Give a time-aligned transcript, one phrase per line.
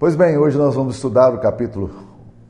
[0.00, 1.90] Pois bem, hoje nós vamos estudar o capítulo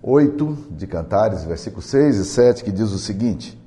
[0.00, 3.60] 8 de Cantares, versículos 6 e 7, que diz o seguinte: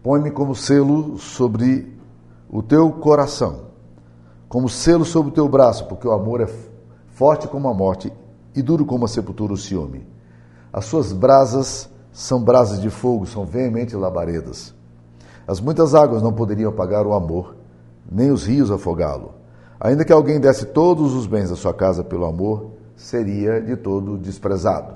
[0.00, 1.92] Põe-me como selo sobre
[2.48, 3.62] o teu coração,
[4.48, 6.48] como selo sobre o teu braço, porque o amor é
[7.08, 8.12] forte como a morte
[8.54, 10.06] e duro como a sepultura o ciúme.
[10.72, 14.72] As suas brasas são brasas de fogo, são veemente labaredas.
[15.48, 17.56] As muitas águas não poderiam apagar o amor,
[18.08, 19.32] nem os rios afogá-lo.
[19.80, 24.18] Ainda que alguém desse todos os bens da sua casa pelo amor, seria de todo
[24.18, 24.94] desprezado.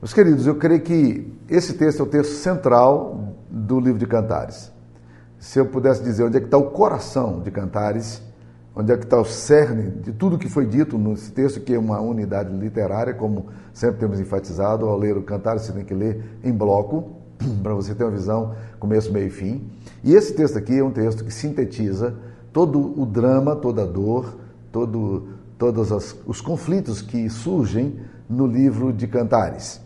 [0.00, 4.70] Meus queridos, eu creio que esse texto é o texto central do livro de Cantares.
[5.38, 8.22] Se eu pudesse dizer onde é que está o coração de Cantares,
[8.76, 11.78] onde é que está o cerne de tudo que foi dito nesse texto, que é
[11.78, 16.38] uma unidade literária, como sempre temos enfatizado, ao ler o Cantares você tem que ler
[16.44, 17.16] em bloco,
[17.62, 19.70] para você ter uma visão começo, meio e fim.
[20.04, 22.14] E esse texto aqui é um texto que sintetiza
[22.52, 24.36] todo o drama, toda a dor,
[24.70, 25.28] todo,
[25.60, 29.78] todos as, os conflitos que surgem no livro de Cantares.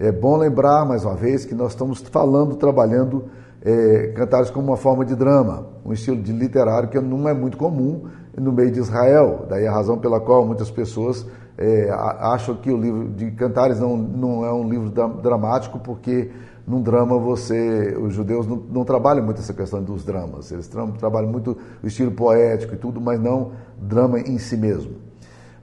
[0.00, 3.26] É bom lembrar, mais uma vez, que nós estamos falando, trabalhando
[3.60, 7.58] é, Cantares como uma forma de drama, um estilo de literário que não é muito
[7.58, 8.04] comum
[8.34, 9.44] no meio de Israel.
[9.50, 11.26] Daí a razão pela qual muitas pessoas
[11.58, 14.88] é, acham que o livro de Cantares não, não é um livro
[15.20, 16.30] dramático, porque
[16.66, 20.86] num drama você, os judeus não, não, trabalham muito essa questão dos dramas, eles tra
[20.98, 24.92] trabalham muito o estilo poético e tudo, mas não drama em si mesmo.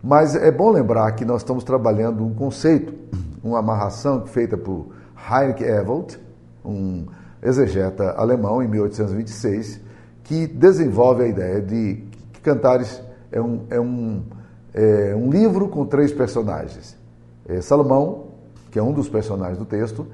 [0.03, 2.93] Mas é bom lembrar que nós estamos trabalhando um conceito,
[3.43, 4.87] uma amarração feita por
[5.29, 6.19] Heinrich Ewald,
[6.63, 7.05] um
[7.41, 9.79] exegeta alemão, em 1826,
[10.23, 12.03] que desenvolve a ideia de
[12.33, 14.23] que Cantares é um, é um,
[14.73, 16.97] é um livro com três personagens.
[17.47, 18.27] É Salomão,
[18.71, 20.07] que é um dos personagens do texto,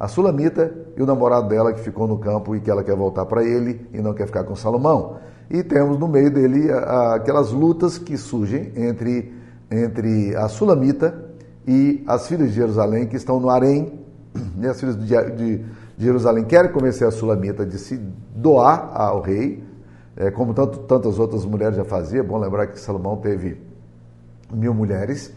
[0.00, 3.26] a Sulamita e o namorado dela que ficou no campo e que ela quer voltar
[3.26, 5.18] para ele e não quer ficar com Salomão.
[5.50, 6.70] E temos no meio dele
[7.12, 9.30] aquelas lutas que surgem entre,
[9.70, 11.22] entre a Sulamita
[11.68, 14.00] e as filhas de Jerusalém que estão no harém.
[14.58, 15.64] E as filhas de, de, de
[15.98, 18.00] Jerusalém querem convencer a Sulamita de se
[18.34, 19.62] doar ao rei,
[20.16, 22.24] é, como tanto, tantas outras mulheres já faziam.
[22.24, 23.60] É bom lembrar que Salomão teve
[24.50, 25.30] mil mulheres.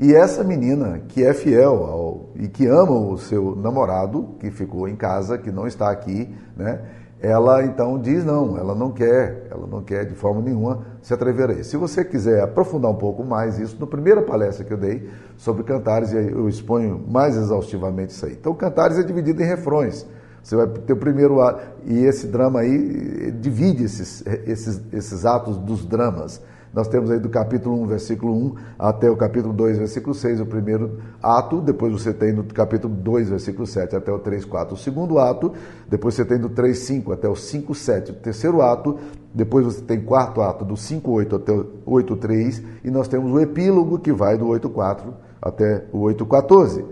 [0.00, 4.88] E essa menina que é fiel ao, e que ama o seu namorado, que ficou
[4.88, 6.80] em casa, que não está aqui, né?
[7.20, 11.50] Ela então diz não, ela não quer, ela não quer de forma nenhuma se atrever
[11.50, 11.72] a isso.
[11.72, 15.06] Se você quiser aprofundar um pouco mais isso, na primeira palestra que eu dei
[15.36, 18.32] sobre cantares, eu exponho mais exaustivamente isso aí.
[18.32, 20.06] Então, cantares é dividido em refrões.
[20.42, 25.58] Você vai ter o primeiro ato, e esse drama aí divide esses, esses, esses atos
[25.58, 26.40] dos dramas.
[26.72, 30.46] Nós temos aí do capítulo 1, versículo 1 até o capítulo 2, versículo 6, o
[30.46, 34.78] primeiro ato, depois você tem do capítulo 2, versículo 7 até o 3, 4, o
[34.78, 35.52] segundo ato,
[35.88, 38.96] depois você tem do 3, 5 até o 5, 7, o terceiro ato,
[39.34, 43.32] depois você tem quarto ato do 5, 8 até o 8, 3, e nós temos
[43.32, 46.84] o epílogo que vai do 8, 4 até o 8, 14.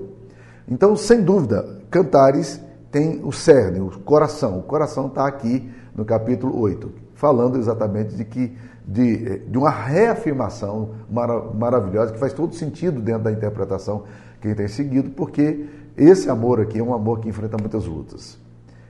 [0.67, 2.61] Então, sem dúvida, Cantares
[2.91, 4.59] tem o cerne, o coração.
[4.59, 8.57] O coração está aqui no capítulo 8, falando exatamente de que
[8.89, 14.05] de, de uma reafirmação mara, maravilhosa que faz todo sentido dentro da interpretação
[14.41, 18.39] que tem seguido, porque esse amor aqui é um amor que enfrenta muitas lutas.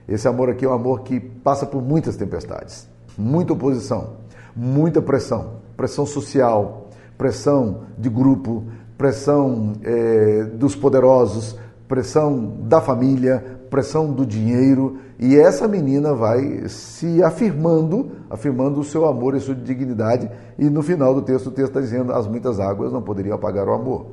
[0.07, 4.17] Esse amor aqui é um amor que passa por muitas tempestades, muita oposição,
[4.55, 8.63] muita pressão, pressão social, pressão de grupo,
[8.97, 11.57] pressão é, dos poderosos,
[11.87, 19.05] pressão da família, pressão do dinheiro, e essa menina vai se afirmando, afirmando o seu
[19.05, 22.59] amor e sua dignidade, e no final do texto o texto está dizendo as muitas
[22.59, 24.05] águas não poderiam apagar o amor.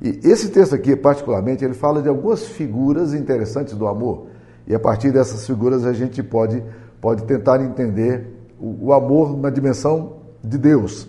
[0.00, 4.26] E esse texto aqui, particularmente, ele fala de algumas figuras interessantes do amor,
[4.66, 6.62] e a partir dessas figuras a gente pode,
[7.00, 11.08] pode tentar entender o, o amor na dimensão de Deus,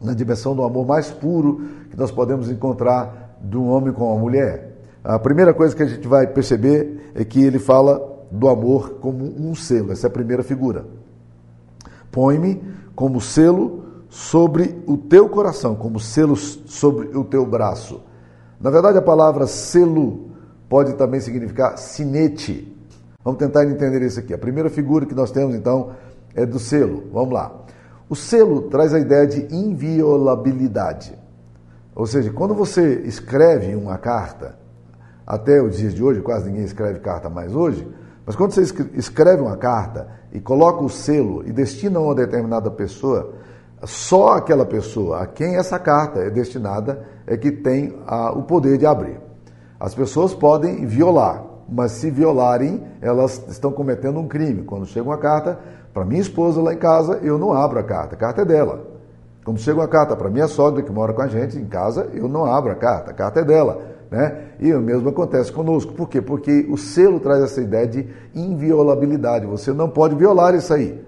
[0.00, 4.20] na dimensão do amor mais puro que nós podemos encontrar de um homem com uma
[4.20, 4.65] mulher.
[5.08, 9.24] A primeira coisa que a gente vai perceber é que ele fala do amor como
[9.24, 10.84] um selo, essa é a primeira figura.
[12.10, 12.60] Põe-me
[12.92, 18.00] como selo sobre o teu coração, como selo sobre o teu braço.
[18.60, 20.30] Na verdade, a palavra selo
[20.68, 22.76] pode também significar sinete.
[23.22, 24.34] Vamos tentar entender isso aqui.
[24.34, 25.92] A primeira figura que nós temos, então,
[26.34, 27.04] é do selo.
[27.12, 27.54] Vamos lá.
[28.08, 31.16] O selo traz a ideia de inviolabilidade.
[31.94, 34.65] Ou seja, quando você escreve uma carta,
[35.26, 37.86] até os dias de hoje, quase ninguém escreve carta mais hoje,
[38.24, 38.62] mas quando você
[38.94, 43.34] escreve uma carta e coloca o selo e destina a uma determinada pessoa,
[43.84, 48.78] só aquela pessoa a quem essa carta é destinada é que tem a, o poder
[48.78, 49.20] de abrir.
[49.78, 54.62] As pessoas podem violar, mas se violarem, elas estão cometendo um crime.
[54.62, 55.58] Quando chega uma carta
[55.92, 58.84] para minha esposa lá em casa, eu não abro a carta, a carta é dela.
[59.44, 62.28] Quando chega uma carta para minha sogra que mora com a gente em casa, eu
[62.28, 63.95] não abro a carta, a carta é dela.
[64.10, 64.50] Né?
[64.60, 65.92] E o mesmo acontece conosco.
[65.92, 66.20] Por quê?
[66.20, 69.46] Porque o selo traz essa ideia de inviolabilidade.
[69.46, 71.04] Você não pode violar isso aí.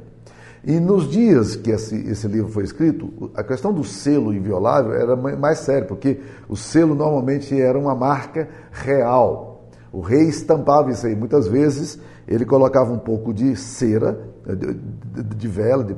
[0.65, 5.17] E nos dias que esse, esse, livro foi escrito, a questão do selo inviolável era
[5.17, 9.69] mais séria, porque o selo normalmente era uma marca real.
[9.93, 11.15] O rei estampava isso aí.
[11.15, 15.97] Muitas vezes ele colocava um pouco de cera, de, de, de vela, de,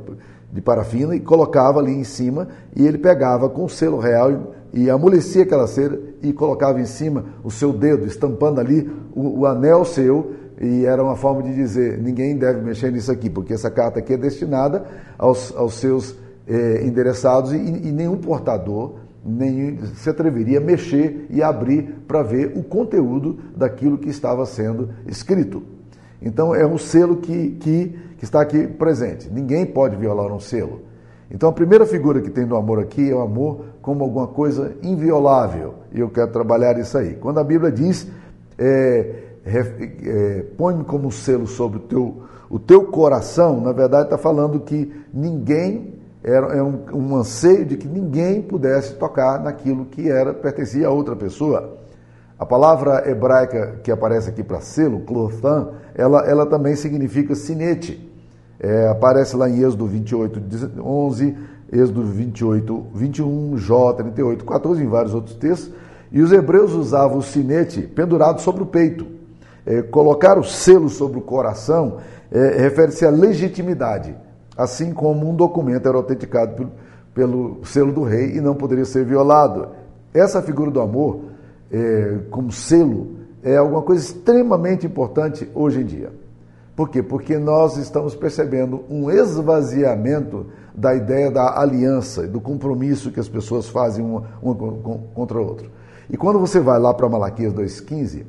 [0.53, 4.89] de parafina e colocava ali em cima e ele pegava com o selo real e,
[4.91, 9.85] amolecia aquela cera e colocava em cima o seu dedo, estampando ali o, o, anel
[9.85, 13.99] seu e era uma forma de dizer ninguém deve mexer nisso aqui, porque essa carta
[13.99, 14.85] aqui é destinada
[15.19, 16.15] aos, aos seus
[16.47, 22.53] eh, endereçados e, e nenhum portador nem se atreveria a mexer e abrir para ver
[22.57, 25.63] o conteúdo daquilo que estava sendo escrito.
[26.23, 29.31] Então é um selo que, que que está aqui presente.
[29.33, 30.83] Ninguém pode violar um selo.
[31.31, 34.73] Então a primeira figura que tem do amor aqui é o amor como alguma coisa
[34.83, 35.75] inviolável.
[35.93, 37.15] E eu quero trabalhar isso aí.
[37.15, 38.09] Quando a Bíblia diz,
[38.59, 39.15] é,
[39.47, 44.93] é, põe-me como selo sobre o teu, o teu coração, na verdade está falando que
[45.15, 50.89] ninguém, era, é um, um anseio de que ninguém pudesse tocar naquilo que era pertencia
[50.89, 51.79] a outra pessoa.
[52.37, 58.10] A palavra hebraica que aparece aqui para selo, clothan, ela, ela também significa sinete.
[58.61, 60.43] É, aparece lá em Êxodo 28,
[60.83, 61.37] 11,
[61.73, 65.73] Êxodo 28, 21, Jó 38, 14, em vários outros textos.
[66.13, 69.07] E os hebreus usavam o sinete pendurado sobre o peito.
[69.65, 71.99] É, colocar o selo sobre o coração
[72.31, 74.15] é, refere-se à legitimidade,
[74.57, 76.73] assim como um documento era autenticado pelo,
[77.15, 79.69] pelo, selo do rei e não poderia ser violado.
[80.13, 81.21] Essa figura do amor,
[81.71, 86.13] é, como selo, é alguma coisa extremamente importante hoje em dia.
[86.81, 87.03] Por quê?
[87.03, 93.69] Porque nós estamos percebendo um esvaziamento da ideia da aliança, do compromisso que as pessoas
[93.69, 94.55] fazem uma, uma
[95.13, 95.69] contra a outra.
[96.09, 98.25] E quando você vai lá para Malaquias 2,15,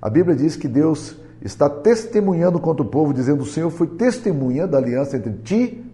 [0.00, 4.68] a Bíblia diz que Deus está testemunhando contra o povo, dizendo: O Senhor foi testemunha
[4.68, 5.84] da aliança entre ti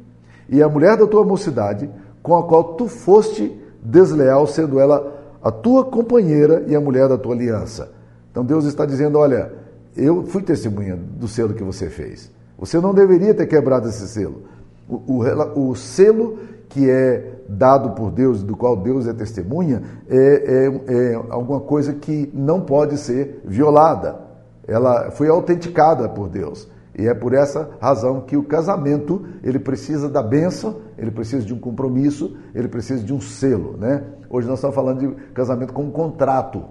[0.50, 1.88] e a mulher da tua mocidade,
[2.22, 7.16] com a qual tu foste desleal, sendo ela a tua companheira e a mulher da
[7.16, 7.90] tua aliança.
[8.30, 9.61] Então Deus está dizendo: Olha
[9.96, 12.30] eu fui testemunha do selo que você fez.
[12.58, 14.42] Você não deveria ter quebrado esse selo.
[14.88, 20.16] O, o, o selo que é dado por Deus, do qual Deus é testemunha, é,
[20.16, 24.18] é, é, alguma coisa que não pode ser violada.
[24.66, 26.68] Ela foi autenticada por Deus.
[26.96, 31.52] E é por essa razão que o casamento ele precisa da bênção, ele precisa de
[31.52, 33.76] um compromisso, ele precisa de um selo.
[33.78, 34.02] Né?
[34.28, 36.64] Hoje nós estamos falando de casamento como contrato.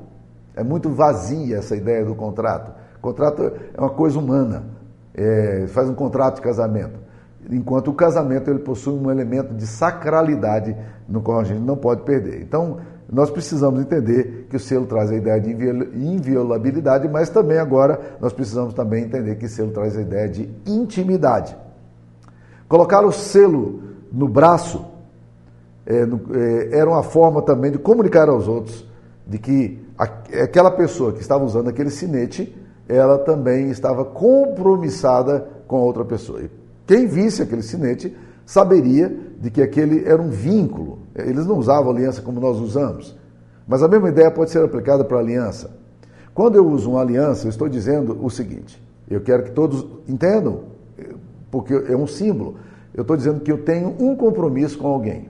[0.56, 2.72] É muito vazia essa ideia do contrato.
[3.02, 4.64] Contrato é uma coisa humana,
[5.14, 7.00] é, faz um contrato de casamento.
[7.50, 10.76] Enquanto o casamento ele possui um elemento de sacralidade
[11.10, 12.42] no qual a gente não pode perder.
[12.42, 12.78] Então,
[13.12, 18.32] nós precisamos entender que o selo traz a ideia de inviolabilidade, mas também agora nós
[18.32, 21.58] precisamos também entender que o selo traz a ideia de intimidade.
[22.70, 23.82] Colocar o selo
[24.12, 24.86] no braço
[25.86, 28.88] é, no, é, era uma forma também de comunicar aos outros
[29.28, 30.04] de que a,
[30.44, 32.56] aquela pessoa que estava usando aquele sinete
[32.96, 36.42] ela também estava compromissada com outra pessoa.
[36.42, 36.50] E
[36.86, 38.16] quem visse aquele sinete
[38.46, 41.00] saberia de que aquele era um vínculo.
[41.16, 43.18] Eles não usavam aliança como nós usamos.
[43.66, 45.72] Mas a mesma ideia pode ser aplicada para aliança.
[46.34, 50.64] Quando eu uso uma aliança, eu estou dizendo o seguinte: eu quero que todos entendam,
[51.50, 52.56] porque é um símbolo.
[52.94, 55.30] Eu estou dizendo que eu tenho um compromisso com alguém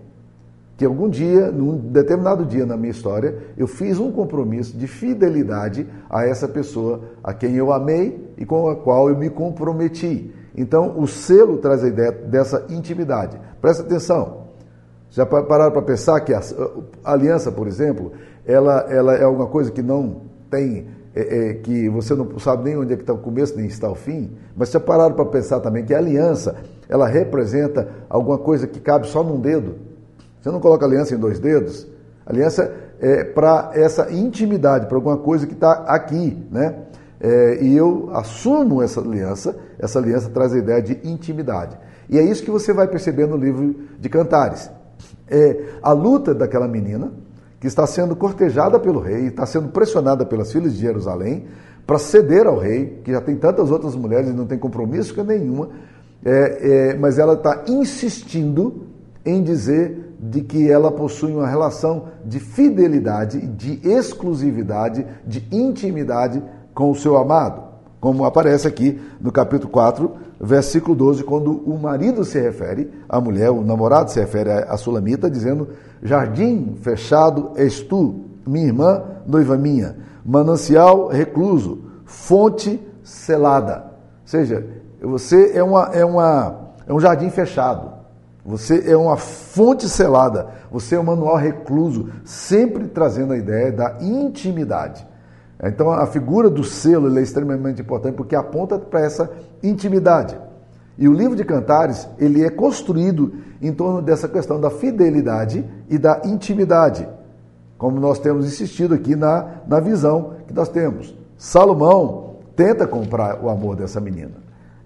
[0.81, 5.88] que algum dia, num determinado dia na minha história, eu fiz um compromisso de fidelidade
[6.09, 10.33] a essa pessoa a quem eu amei e com a qual eu me comprometi.
[10.57, 13.39] Então, o selo traz a ideia dessa intimidade.
[13.61, 14.47] Presta atenção.
[15.11, 16.41] Já pararam para pensar que a,
[17.03, 22.15] aliança, por exemplo, ela, ela é alguma coisa que não tem, é, é, que você
[22.15, 24.79] não sabe nem onde é que está o começo nem está o fim, mas já
[24.79, 26.55] pararam para pensar também que a aliança,
[26.89, 29.90] ela representa alguma coisa que cabe só num dedo.
[30.41, 31.88] Você não coloca aliança em dois dedos.
[32.25, 36.75] Aliança é para essa intimidade, para alguma coisa que está aqui, né?
[37.19, 41.77] É, e eu assumo essa aliança, essa aliança traz a ideia de intimidade.
[42.10, 44.71] E é isso que você vai perceber no livro de Cantares.
[45.27, 47.12] É a luta daquela menina
[47.60, 51.45] que está sendo cortejada pelo rei, está sendo pressionada pelas filhas de Jerusalém
[51.86, 55.24] para ceder ao rei, que já tem tantas outras mulheres e não tem compromisso com
[55.24, 55.69] nenhuma,
[56.25, 58.88] é, é, mas ela está insistindo
[59.24, 66.43] em dizer de que ela possui uma relação de fidelidade, de exclusividade, de intimidade
[66.75, 67.63] com o seu amado,
[67.99, 73.49] como aparece aqui no capítulo 4, versículo 12, quando o marido se refere à mulher,
[73.49, 75.69] o namorado se refere à sulamita, dizendo:
[76.03, 83.85] Jardim fechado és tu, minha irmã, noiva minha, manancial recluso, fonte selada.
[83.85, 84.65] Ou seja,
[85.01, 88.00] você é, uma, é, uma, é um jardim fechado.
[88.45, 93.98] Você é uma fonte selada, você é um manual recluso, sempre trazendo a ideia da
[94.01, 95.05] intimidade.
[95.63, 99.29] Então a figura do selo é extremamente importante porque aponta para essa
[99.62, 100.36] intimidade.
[100.98, 105.98] E o livro de Cantares, ele é construído em torno dessa questão da fidelidade e
[105.98, 107.07] da intimidade,
[107.77, 111.15] como nós temos insistido aqui na, na visão que nós temos.
[111.38, 114.33] Salomão tenta comprar o amor dessa menina.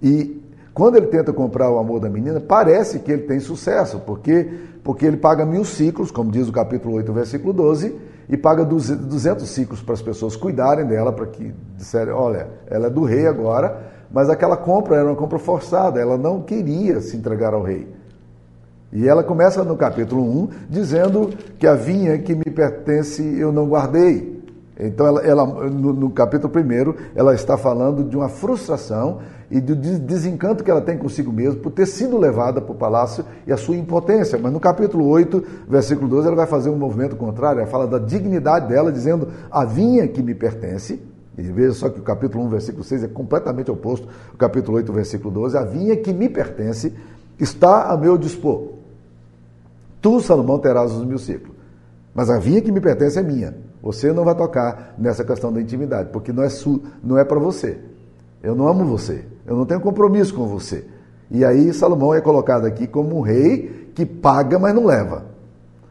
[0.01, 0.44] E
[0.75, 4.51] quando ele tenta comprar o amor da menina, parece que ele tem sucesso, porque,
[4.83, 7.95] porque ele paga mil ciclos, como diz o capítulo 8, versículo 12,
[8.27, 12.89] e paga 200 ciclos para as pessoas cuidarem dela, para que disserem, olha, ela é
[12.89, 17.53] do rei agora, mas aquela compra era uma compra forçada, ela não queria se entregar
[17.53, 17.87] ao rei.
[18.91, 23.65] E ela começa no capítulo 1 dizendo que a vinha que me pertence eu não
[23.65, 24.43] guardei.
[24.77, 29.75] Então, ela, ela no, no, capítulo 1, ela está falando de uma frustração e do
[29.75, 33.57] desencanto que ela tem consigo mesma por ter sido levada para o palácio e a
[33.57, 34.39] sua impotência.
[34.39, 37.99] Mas no capítulo 8, versículo 12, ela vai fazer um movimento contrário, ela fala da
[37.99, 41.01] dignidade dela, dizendo: A vinha que me pertence.
[41.37, 44.93] E veja só que o capítulo 1, versículo 6 é completamente oposto ao capítulo 8,
[44.93, 45.57] versículo 12.
[45.57, 46.93] A vinha que me pertence
[47.37, 48.69] está a meu dispor.
[50.01, 51.55] Tu, Salomão, terás os mil ciclos.
[52.13, 53.53] Mas a vinha que me pertence é minha.
[53.83, 56.47] Você não vai tocar nessa questão da intimidade, porque não é,
[57.03, 57.77] não é para você.
[58.41, 59.25] Eu não amo você.
[59.45, 60.85] Eu não tenho compromisso com você.
[61.29, 65.25] E aí Salomão é colocado aqui como um rei que paga, mas não leva.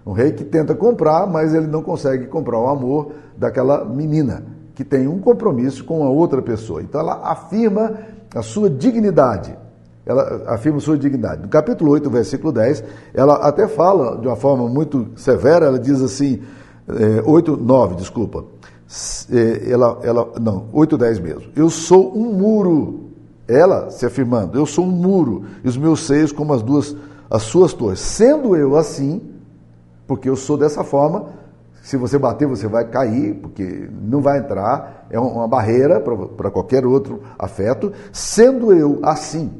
[0.06, 4.44] Um rei que tenta comprar, mas ele não consegue comprar o amor daquela menina,
[4.74, 6.82] que tem um compromisso com a outra pessoa.
[6.82, 7.94] Então ela afirma
[8.34, 9.56] a sua dignidade.
[10.04, 11.42] Ela afirma sua dignidade.
[11.42, 12.84] No capítulo 8, versículo 10,
[13.14, 16.42] ela até fala de uma forma muito severa, ela diz assim:
[16.86, 18.44] é, 8, 9, desculpa.
[19.32, 21.42] É, ela, ela, não, 8, 10 mesmo.
[21.56, 23.13] Eu sou um muro.
[23.46, 26.96] Ela se afirmando, eu sou um muro, e os meus seios como as duas,
[27.30, 28.00] as suas torres.
[28.00, 29.20] Sendo eu assim,
[30.06, 31.26] porque eu sou dessa forma,
[31.82, 36.86] se você bater, você vai cair, porque não vai entrar, é uma barreira para qualquer
[36.86, 37.92] outro afeto.
[38.10, 39.52] Sendo eu assim,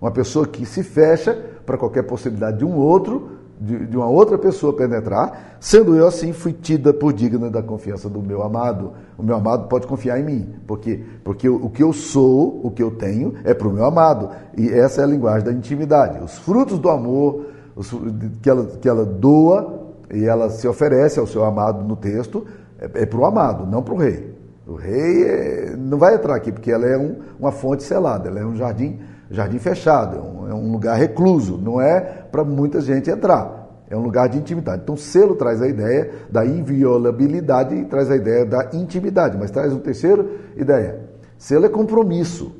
[0.00, 3.31] uma pessoa que se fecha para qualquer possibilidade de um outro,
[3.62, 8.08] de, de uma outra pessoa penetrar, sendo eu assim, fui tida por digna da confiança
[8.08, 8.92] do meu amado.
[9.16, 12.70] O meu amado pode confiar em mim, porque, porque o, o que eu sou, o
[12.70, 14.30] que eu tenho, é para o meu amado.
[14.56, 16.22] E essa é a linguagem da intimidade.
[16.22, 17.94] Os frutos do amor os,
[18.42, 22.44] que, ela, que ela doa e ela se oferece ao seu amado no texto,
[22.78, 24.34] é, é para o amado, não para o rei.
[24.66, 28.40] O rei é, não vai entrar aqui, porque ela é um, uma fonte selada, ela
[28.40, 28.98] é um jardim
[29.32, 33.62] jardim fechado, é um, é um lugar recluso, não é para muita gente entrar.
[33.88, 34.82] É um lugar de intimidade.
[34.82, 39.70] Então, selo traz a ideia da inviolabilidade e traz a ideia da intimidade, mas traz
[39.70, 41.00] uma terceira ideia.
[41.36, 42.52] Selo é compromisso.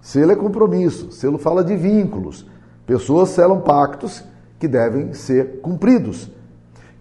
[0.00, 1.12] Selo é compromisso.
[1.12, 2.48] Selo fala de vínculos.
[2.86, 4.24] Pessoas selam pactos
[4.58, 6.30] que devem ser cumpridos.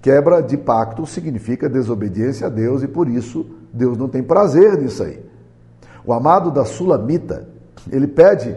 [0.02, 5.04] Quebra de pacto significa desobediência a Deus e por isso Deus não tem prazer nisso
[5.04, 5.24] aí.
[6.06, 7.48] O amado da Sulamita,
[7.92, 8.56] ele pede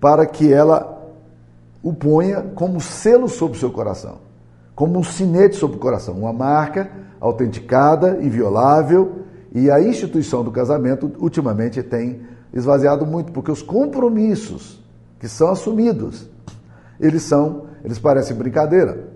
[0.00, 0.89] para que ela
[1.82, 4.18] o ponha como selo sobre o seu coração,
[4.74, 9.20] como um sinete sobre o coração, uma marca autenticada, inviolável,
[9.52, 12.20] e a instituição do casamento ultimamente tem
[12.52, 14.82] esvaziado muito, porque os compromissos
[15.18, 16.28] que são assumidos,
[16.98, 19.08] eles são, eles parecem brincadeira.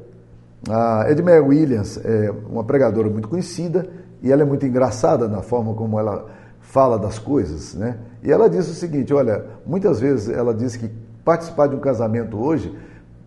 [0.69, 3.87] A Edmé Williams é uma pregadora muito conhecida
[4.23, 6.27] e ela é muito engraçada na forma como ela
[6.61, 7.99] fala das coisas, né?
[8.23, 10.91] E ela diz o seguinte: olha, muitas vezes ela diz que
[11.25, 12.77] participar de um casamento hoje,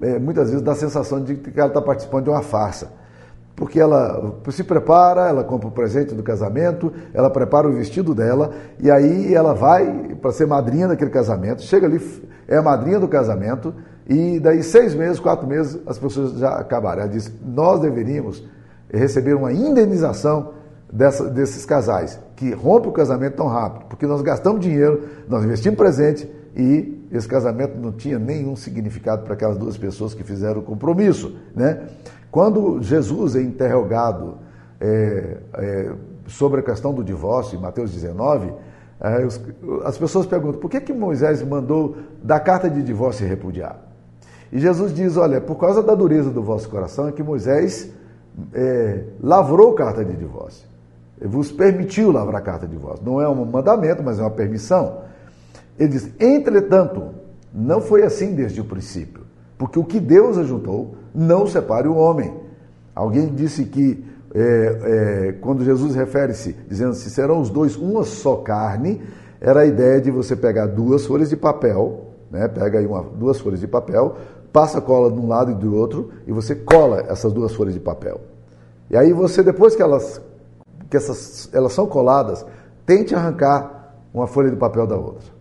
[0.01, 2.91] é, muitas vezes dá a sensação de que ela está participando de uma farsa.
[3.55, 8.51] Porque ela se prepara, ela compra o presente do casamento, ela prepara o vestido dela,
[8.79, 11.99] e aí ela vai para ser madrinha daquele casamento, chega ali,
[12.47, 13.73] é a madrinha do casamento,
[14.07, 17.01] e daí seis meses, quatro meses, as pessoas já acabaram.
[17.01, 18.47] Ela diz: nós deveríamos
[18.93, 20.53] receber uma indenização
[20.93, 25.77] dessa, desses casais que rompem o casamento tão rápido, porque nós gastamos dinheiro, nós investimos
[25.77, 30.63] presente e esse casamento não tinha nenhum significado para aquelas duas pessoas que fizeram o
[30.63, 31.37] compromisso.
[31.55, 31.87] Né?
[32.31, 34.37] Quando Jesus é interrogado
[34.79, 35.91] é, é,
[36.27, 38.53] sobre a questão do divórcio, em Mateus 19,
[38.99, 39.39] é, os,
[39.85, 43.79] as pessoas perguntam por que, que Moisés mandou dar carta de divórcio repudiar?
[44.51, 47.91] E Jesus diz: olha, por causa da dureza do vosso coração é que Moisés
[48.53, 50.67] é, lavrou carta de divórcio
[51.21, 53.03] vos permitiu lavrar carta de divórcio.
[53.05, 54.99] Não é um mandamento, mas é uma permissão.
[55.79, 57.15] Ele diz: entretanto,
[57.53, 59.25] Não foi assim desde o princípio.
[59.57, 62.33] Porque o que Deus ajuntou, não separe o homem.
[62.93, 64.03] Alguém disse que
[64.33, 69.01] é, é, quando Jesus refere-se, dizendo se serão os dois uma só carne,
[69.39, 72.47] era a ideia de você pegar duas folhas de papel, né?
[72.47, 74.15] pega aí uma, duas folhas de papel,
[74.51, 77.79] passa cola de um lado e do outro, e você cola essas duas folhas de
[77.79, 78.21] papel.
[78.89, 80.21] E aí você, depois que elas,
[80.89, 82.45] que essas, elas são coladas,
[82.85, 85.36] tente arrancar uma folha de papel da outra.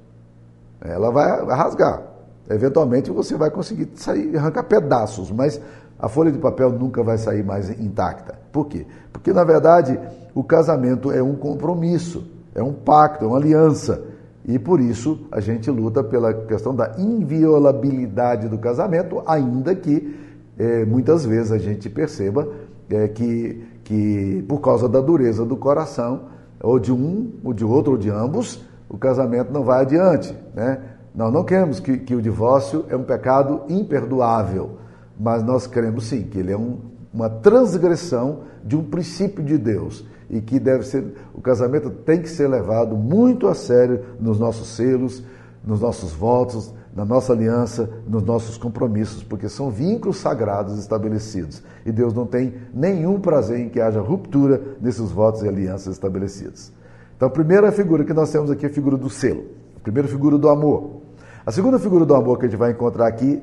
[0.80, 2.02] Ela vai rasgar.
[2.49, 5.61] Eventualmente você vai conseguir sair, arrancar pedaços, mas
[5.99, 8.38] a folha de papel nunca vai sair mais intacta.
[8.52, 8.87] Por quê?
[9.12, 9.99] Porque, na verdade,
[10.35, 14.02] o casamento é um compromisso, é um pacto, é uma aliança.
[14.45, 20.16] E por isso a gente luta pela questão da inviolabilidade do casamento, ainda que
[20.56, 22.49] é, muitas vezes a gente perceba
[22.88, 26.26] é, que, que, por causa da dureza do coração,
[26.62, 30.37] ou de um, ou de outro, ou de ambos, o casamento não vai adiante.
[30.55, 30.81] Né?
[31.14, 34.78] Nós não queremos que, que o divórcio é um pecado imperdoável,
[35.19, 36.78] mas nós queremos sim que ele é um,
[37.12, 42.28] uma transgressão de um princípio de Deus e que deve ser o casamento tem que
[42.28, 45.23] ser levado muito a sério nos nossos selos,
[45.64, 51.62] nos nossos votos, na nossa aliança, nos nossos compromissos, porque são vínculos sagrados estabelecidos.
[51.85, 56.73] E Deus não tem nenhum prazer em que haja ruptura desses votos e alianças estabelecidos.
[57.16, 59.44] Então, a primeira figura que nós temos aqui é a figura do selo,
[59.76, 61.00] a primeira figura do amor.
[61.44, 63.42] A segunda figura do amor que a gente vai encontrar aqui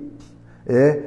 [0.67, 1.01] é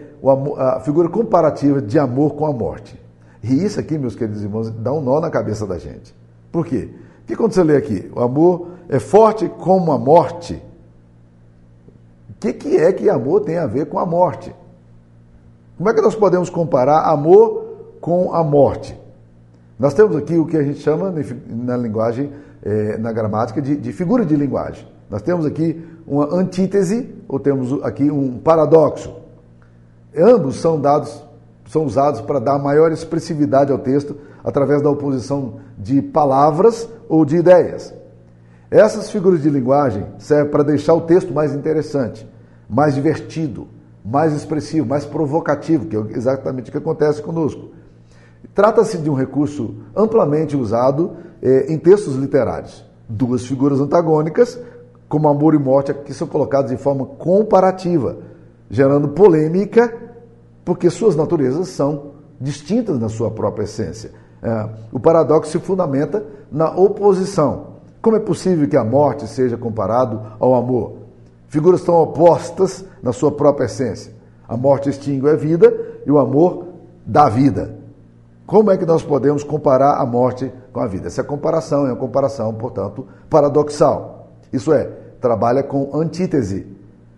[0.56, 3.00] a figura comparativa de amor com a morte.
[3.42, 6.14] E isso aqui, meus queridos irmãos, dá um nó na cabeça da gente.
[6.50, 6.88] Por quê?
[7.18, 10.60] Porque quando você lê aqui, o amor é forte como a morte,
[12.30, 14.54] o que, que é que amor tem a ver com a morte?
[15.76, 18.98] Como é que nós podemos comparar amor com a morte?
[19.78, 21.12] Nós temos aqui o que a gente chama
[21.46, 22.32] na linguagem,
[22.66, 24.84] é, na gramática, de, de figura de linguagem.
[25.08, 29.14] Nós temos aqui uma antítese, ou temos aqui um paradoxo.
[30.18, 31.22] Ambos são dados,
[31.68, 37.36] são usados para dar maior expressividade ao texto através da oposição de palavras ou de
[37.36, 37.94] ideias.
[38.68, 42.28] Essas figuras de linguagem servem para deixar o texto mais interessante,
[42.68, 43.68] mais divertido,
[44.04, 47.70] mais expressivo, mais provocativo, que é exatamente o que acontece conosco.
[48.54, 52.84] Trata-se de um recurso amplamente usado eh, em textos literários.
[53.08, 54.58] Duas figuras antagônicas,
[55.08, 58.18] como amor e morte, que são colocados de forma comparativa,
[58.68, 60.06] gerando polêmica
[60.64, 64.10] porque suas naturezas são distintas na sua própria essência.
[64.42, 67.76] É, o paradoxo se fundamenta na oposição.
[68.02, 70.94] Como é possível que a morte seja comparado ao amor?
[71.48, 74.12] Figuras tão opostas na sua própria essência.
[74.48, 75.72] A morte extingue a vida
[76.04, 76.66] e o amor
[77.06, 77.78] dá vida.
[78.46, 81.08] Como é que nós podemos comparar a morte com a vida?
[81.08, 84.30] Essa comparação é uma comparação, portanto, paradoxal.
[84.52, 84.84] Isso é,
[85.20, 86.64] trabalha com antítese.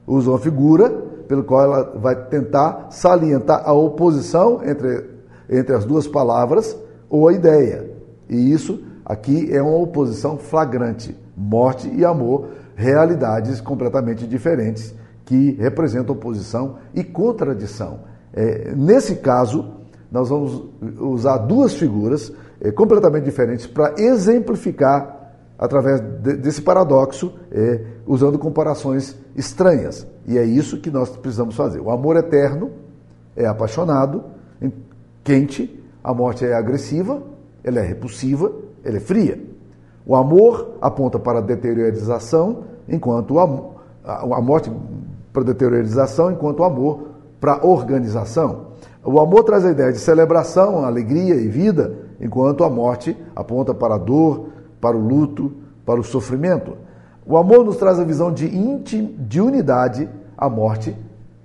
[0.07, 0.88] Usa uma figura
[1.29, 5.05] pelo qual ela vai tentar salientar a oposição entre,
[5.51, 6.75] entre as duas palavras
[7.11, 7.91] ou a ideia.
[8.27, 11.14] E isso aqui é uma oposição flagrante.
[11.37, 14.95] Morte e amor, realidades completamente diferentes
[15.27, 18.01] que representam oposição e contradição.
[18.33, 19.78] É, nesse caso,
[20.11, 20.64] nós vamos
[20.99, 29.16] usar duas figuras é, completamente diferentes para exemplificar, através de, desse paradoxo, é, usando comparações
[29.37, 30.07] estranhas.
[30.27, 31.81] E é isso que nós precisamos fazer.
[31.81, 32.71] O amor eterno
[33.37, 34.25] é apaixonado,
[35.23, 37.23] quente, a morte é agressiva,
[37.62, 38.51] ela é repulsiva,
[38.83, 39.38] ela é fria.
[40.07, 43.42] O amor aponta para a deteriorização, enquanto a,
[44.05, 44.73] a morte
[45.33, 48.67] para a deteriorização, enquanto o amor para a organização.
[49.05, 53.95] O amor traz a ideia de celebração, alegria e vida, enquanto a morte aponta para
[53.95, 54.49] a dor,
[54.81, 55.53] para o luto,
[55.87, 56.77] para o sofrimento.
[57.25, 60.97] O amor nos traz a visão de, intim, de unidade, a morte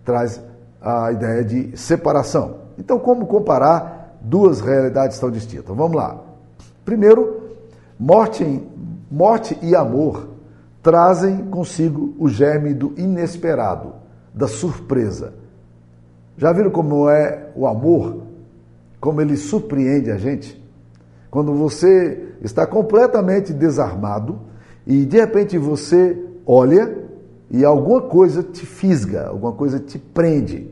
[0.03, 0.41] traz
[0.81, 2.57] a ideia de separação.
[2.77, 5.75] Então, como comparar duas realidades tão distintas?
[5.75, 6.19] Vamos lá.
[6.83, 7.51] Primeiro,
[7.99, 8.61] morte,
[9.09, 10.29] morte e amor
[10.81, 13.93] trazem consigo o germe do inesperado,
[14.33, 15.33] da surpresa.
[16.37, 18.23] Já viram como é o amor?
[18.99, 20.61] Como ele surpreende a gente?
[21.29, 24.39] Quando você está completamente desarmado,
[24.85, 27.03] e de repente você olha
[27.49, 30.69] e alguma coisa te fisga, alguma coisa te prende.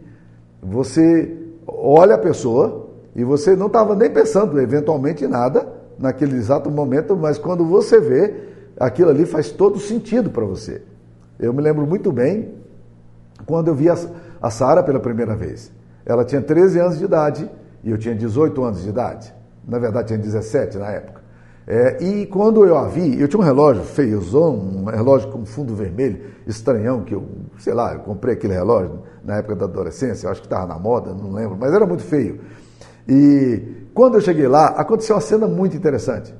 [0.62, 6.70] Você olha a pessoa e você não estava nem pensando eventualmente em nada naquele exato
[6.70, 8.34] momento, mas quando você vê,
[8.80, 10.82] aquilo ali faz todo sentido para você.
[11.40, 12.54] Eu me lembro muito bem
[13.46, 13.98] quando eu vi a,
[14.42, 15.72] a Sara pela primeira vez.
[16.06, 17.50] Ela tinha 13 anos de idade
[17.84, 19.34] e eu tinha 18 anos de idade.
[19.68, 21.22] Na verdade, tinha 17 na época.
[21.68, 25.76] É, e quando eu a vi, eu tinha um relógio feiozão, um relógio com fundo
[25.76, 27.24] vermelho, estranhão, que eu,
[27.60, 31.14] sei lá, eu comprei aquele relógio na época da adolescência, acho que estava na moda,
[31.14, 32.42] não lembro, mas era muito feio.
[33.08, 36.34] E quando eu cheguei lá, aconteceu uma cena muito interessante.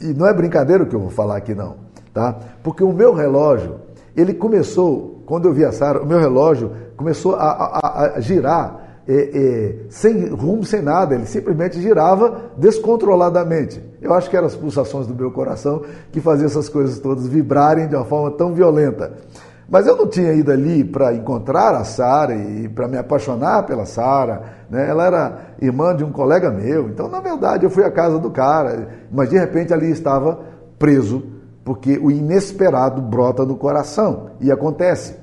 [0.00, 1.76] E não é brincadeira o que eu vou falar aqui, não,
[2.12, 2.38] tá?
[2.62, 3.76] Porque o meu relógio,
[4.16, 8.86] ele começou, quando eu vi a Sara, o meu relógio começou a, a, a girar
[9.08, 13.82] é, é, sem rumo, sem nada, ele simplesmente girava descontroladamente.
[14.02, 17.86] Eu acho que eram as pulsações do meu coração que faziam essas coisas todas vibrarem
[17.86, 19.12] de uma forma tão violenta.
[19.68, 23.84] Mas eu não tinha ido ali para encontrar a Sara e para me apaixonar pela
[23.84, 24.42] Sara.
[24.70, 24.88] Né?
[24.88, 26.88] Ela era irmã de um colega meu.
[26.88, 28.88] Então, na verdade, eu fui à casa do cara.
[29.10, 30.38] Mas de repente ali estava
[30.78, 31.24] preso,
[31.66, 34.30] porque o inesperado brota no coração.
[34.40, 35.16] E acontece.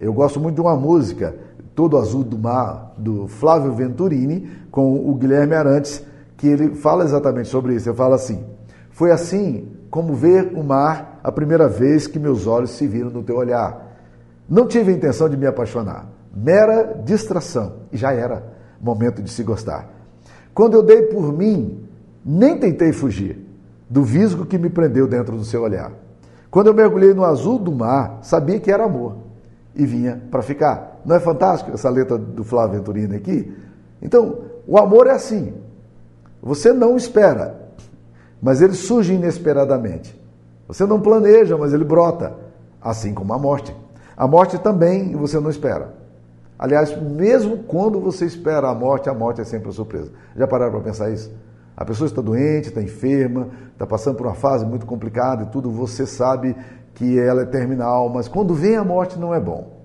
[0.00, 1.36] Eu gosto muito de uma música
[1.74, 6.02] Todo Azul do Mar, do Flávio Venturini, com o Guilherme Arantes,
[6.38, 7.90] que ele fala exatamente sobre isso.
[7.90, 8.42] Ele fala assim:
[8.92, 13.22] Foi assim como ver o mar a primeira vez que meus olhos se viram no
[13.22, 13.94] teu olhar.
[14.48, 18.42] Não tive a intenção de me apaixonar, mera distração, e já era
[18.80, 19.90] momento de se gostar.
[20.54, 21.84] Quando eu dei por mim,
[22.24, 23.44] nem tentei fugir
[23.88, 25.92] do visgo que me prendeu dentro do seu olhar.
[26.50, 29.16] Quando eu mergulhei no azul do mar, sabia que era amor
[29.74, 31.00] e vinha para ficar.
[31.04, 33.52] Não é fantástico essa letra do Flávio Venturini aqui?
[34.00, 35.54] Então, o amor é assim.
[36.42, 37.72] Você não espera,
[38.40, 40.18] mas ele surge inesperadamente.
[40.68, 42.34] Você não planeja, mas ele brota,
[42.80, 43.74] assim como a morte.
[44.16, 45.94] A morte também você não espera.
[46.58, 50.10] Aliás, mesmo quando você espera a morte, a morte é sempre uma surpresa.
[50.36, 51.32] Já pararam para pensar isso?
[51.76, 55.70] A pessoa está doente, está enferma, está passando por uma fase muito complicada e tudo,
[55.70, 56.54] você sabe
[56.94, 59.82] que ela é terminal, mas quando vem a morte não é bom.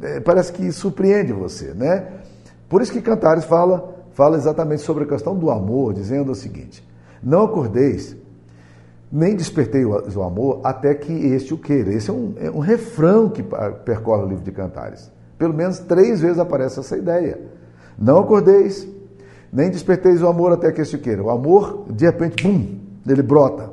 [0.00, 2.06] É, parece que surpreende você, né?
[2.68, 6.86] Por isso que Cantares fala, fala exatamente sobre a questão do amor, dizendo o seguinte:
[7.22, 8.14] Não acordeis,
[9.10, 11.92] nem despertei o, amor até que este o queira.
[11.92, 13.42] Esse é um, é um refrão que
[13.84, 15.10] percorre o livro de Cantares.
[15.38, 17.40] Pelo menos três vezes aparece essa ideia.
[17.98, 18.86] Não acordeis,
[19.52, 21.22] nem desperteis o amor até que este queira.
[21.22, 23.70] O amor, de repente, bum, ele brota,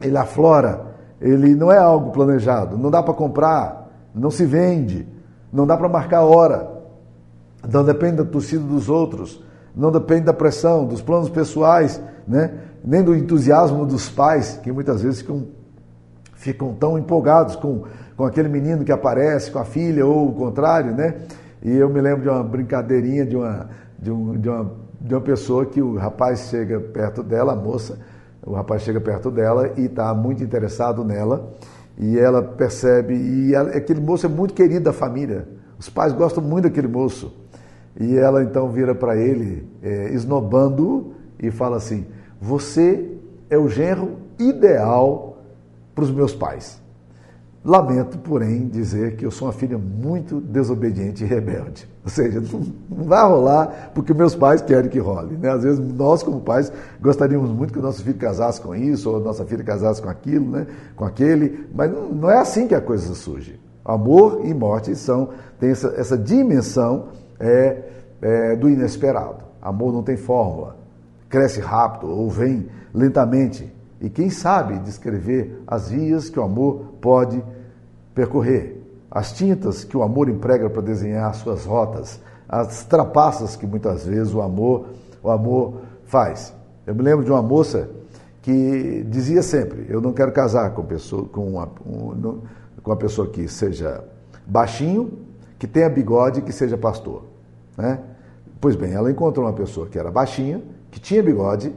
[0.00, 0.86] ele aflora,
[1.20, 5.06] ele não é algo planejado, não dá para comprar, não se vende,
[5.52, 6.70] não dá para marcar hora,
[7.70, 9.42] não depende da torcida dos outros,
[9.74, 12.52] não depende da pressão, dos planos pessoais, né?
[12.84, 15.46] nem do entusiasmo dos pais, que muitas vezes ficam,
[16.34, 17.82] ficam tão empolgados com,
[18.16, 21.14] com aquele menino que aparece, com a filha, ou o contrário, né?
[21.62, 23.68] E eu me lembro de uma brincadeirinha de uma,
[23.98, 27.98] de, um, de uma, de uma pessoa que o rapaz chega perto dela, a moça,
[28.44, 31.52] o rapaz chega perto dela e está muito interessado nela,
[31.98, 36.42] e ela percebe, e ela, aquele moço é muito querido da família, os pais gostam
[36.42, 37.32] muito daquele moço.
[38.00, 42.06] E ela então vira para ele, é, esnobando, e fala assim:
[42.40, 43.18] Você
[43.50, 45.38] é o genro ideal
[45.94, 46.80] para os meus pais.
[47.64, 51.88] Lamento, porém, dizer que eu sou uma filha muito desobediente e rebelde.
[52.04, 55.36] Ou seja, não vai rolar porque meus pais querem que role.
[55.36, 55.50] Né?
[55.50, 59.20] Às vezes nós, como pais, gostaríamos muito que o nosso filho casasse com isso, ou
[59.20, 60.66] nossa filha casasse com aquilo, né?
[60.94, 63.60] com aquele, mas não, é assim que a coisa surge.
[63.84, 67.08] Amor e morte são, tem essa, essa dimensão
[67.40, 67.82] é,
[68.22, 69.44] é, do inesperado.
[69.60, 70.76] Amor não tem fórmula,
[71.28, 73.77] cresce rápido ou vem lentamente.
[74.00, 77.42] E quem sabe descrever as vias que o amor pode
[78.14, 78.80] percorrer,
[79.10, 84.32] as tintas que o amor emprega para desenhar suas rotas, as trapaças que muitas vezes
[84.32, 84.86] o amor,
[85.22, 86.54] o amor faz.
[86.86, 87.90] Eu me lembro de uma moça
[88.42, 92.40] que dizia sempre: Eu não quero casar com, pessoa, com, uma, um,
[92.82, 94.02] com uma pessoa que seja
[94.46, 95.18] baixinho,
[95.58, 97.24] que tenha bigode e que seja pastor.
[97.76, 97.98] Né?
[98.60, 101.72] Pois bem, ela encontrou uma pessoa que era baixinha, que tinha bigode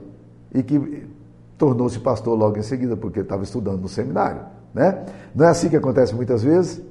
[0.53, 1.07] e que
[1.61, 4.41] tornou-se pastor logo em seguida, porque estava estudando no seminário.
[4.73, 5.05] Né?
[5.35, 6.81] Não é assim que acontece muitas vezes?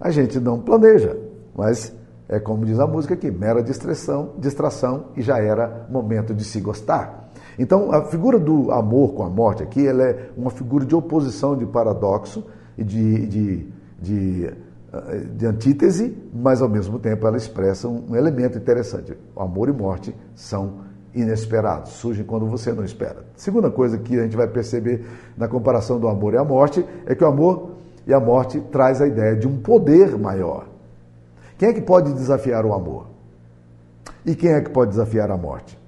[0.00, 1.18] A gente não planeja,
[1.56, 1.92] mas
[2.28, 6.60] é como diz a música aqui, mera distração, distração e já era momento de se
[6.60, 7.32] gostar.
[7.58, 11.56] Então, a figura do amor com a morte aqui, ela é uma figura de oposição,
[11.56, 12.46] de paradoxo
[12.78, 13.66] e de, de,
[14.00, 14.46] de,
[14.92, 19.18] eh, de antítese, mas ao mesmo tempo ela expressa um elemento interessante.
[19.36, 23.24] Amor e morte são inesperados, surgem quando você não espera.
[23.36, 25.04] Segunda coisa que a gente vai perceber
[25.36, 27.72] na comparação do amor e a morte é que o amor
[28.06, 30.66] e a morte traz a ideia de um poder maior.
[31.58, 33.06] Quem é que pode desafiar o amor?
[34.24, 35.78] E quem é que pode desafiar a morte?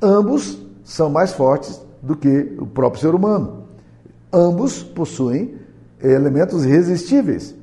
[0.00, 3.64] Ambos são mais fortes do que o próprio ser humano.
[4.32, 5.56] Ambos possuem
[6.02, 7.54] elementos irresistíveis.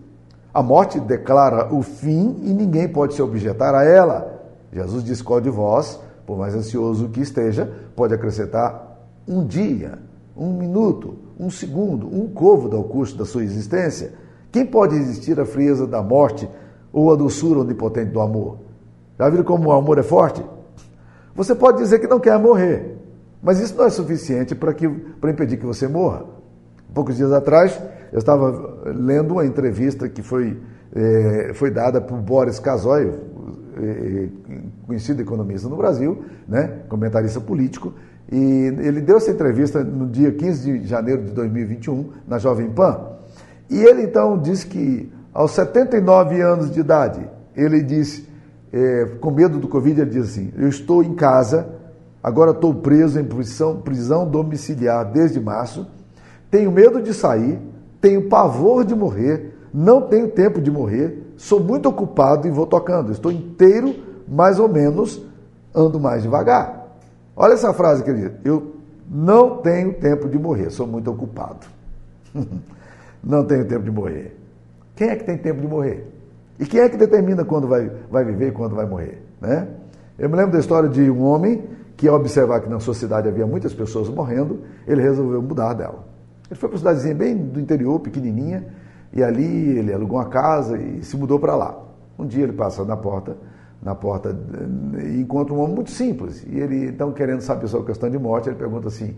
[0.54, 4.41] A morte declara o fim e ninguém pode se objetar a ela.
[4.71, 5.99] Jesus diz: qual de vós
[6.30, 9.98] por mais ansioso que esteja, pode acrescentar um dia,
[10.38, 14.13] um minuto, um segundo, um côvado ao custo da sua existência,
[14.52, 16.48] quem pode resistir à frieza da morte
[16.94, 18.60] ou à doçura onipotente do amor?
[19.18, 20.46] Já viram como o amor é forte?
[21.34, 22.96] Você pode dizer que não quer morrer,
[23.42, 26.26] mas isso não é suficiente para impedir que você morra.
[26.94, 27.82] Poucos dias atrás,
[28.13, 30.62] eu estava lendo uma entrevista que foi,
[30.94, 33.13] é, foi dada por Boris Casoy, é,
[34.86, 37.94] conhecido economista no Brasil, né, comentarista político,
[38.32, 43.00] e ele deu essa entrevista no dia 15 de janeiro de 2021, na Jovem Pan.
[43.70, 48.28] E ele então disse que, aos 79 anos de idade, ele disse,
[48.72, 51.68] é, com medo do Covid, ele diz assim: Eu estou em casa,
[52.22, 55.88] agora estou preso em prisão, prisão domiciliar desde março,
[56.52, 57.60] tenho medo de sair,
[58.00, 63.12] tenho pavor de morrer, não tenho tempo de morrer, sou muito ocupado e vou tocando.
[63.12, 63.95] Estou inteiro,
[64.27, 65.21] mais ou menos,
[65.73, 66.97] ando mais devagar.
[67.36, 68.75] Olha essa frase que ele diz: Eu
[69.10, 71.67] não tenho tempo de morrer, sou muito ocupado.
[73.23, 74.38] não tenho tempo de morrer.
[74.95, 76.05] Quem é que tem tempo de morrer?
[76.60, 79.23] E quem é que determina quando vai, vai viver e quando vai morrer?
[79.39, 79.67] Né?
[80.17, 81.63] Eu me lembro da história de um homem
[81.95, 86.05] que, ao observar que na sua cidade havia muitas pessoas morrendo, ele resolveu mudar dela.
[86.49, 88.65] Ele foi para uma cidadezinha bem do interior, pequenininha,
[89.13, 91.78] e ali ele alugou uma casa e se mudou para lá.
[92.17, 93.36] Um dia ele passa na porta
[93.82, 94.38] na porta
[95.02, 96.45] e encontra um homem muito simples.
[96.48, 99.15] E ele, então, querendo saber sobre a questão de morte, ele pergunta assim: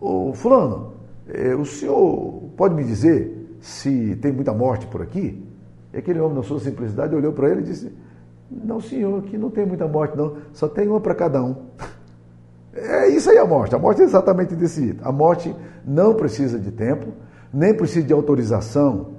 [0.00, 0.94] Ô Fulano,
[1.28, 5.46] eh, o senhor pode me dizer se tem muita morte por aqui?
[5.92, 7.92] E aquele homem, na sua simplicidade, olhou para ele e disse:
[8.50, 11.56] Não, senhor, aqui não tem muita morte, não, só tem uma para cada um.
[12.72, 13.74] É isso aí a morte.
[13.74, 15.00] A morte é exatamente desse jeito.
[15.04, 17.08] A morte não precisa de tempo,
[17.52, 19.16] nem precisa de autorização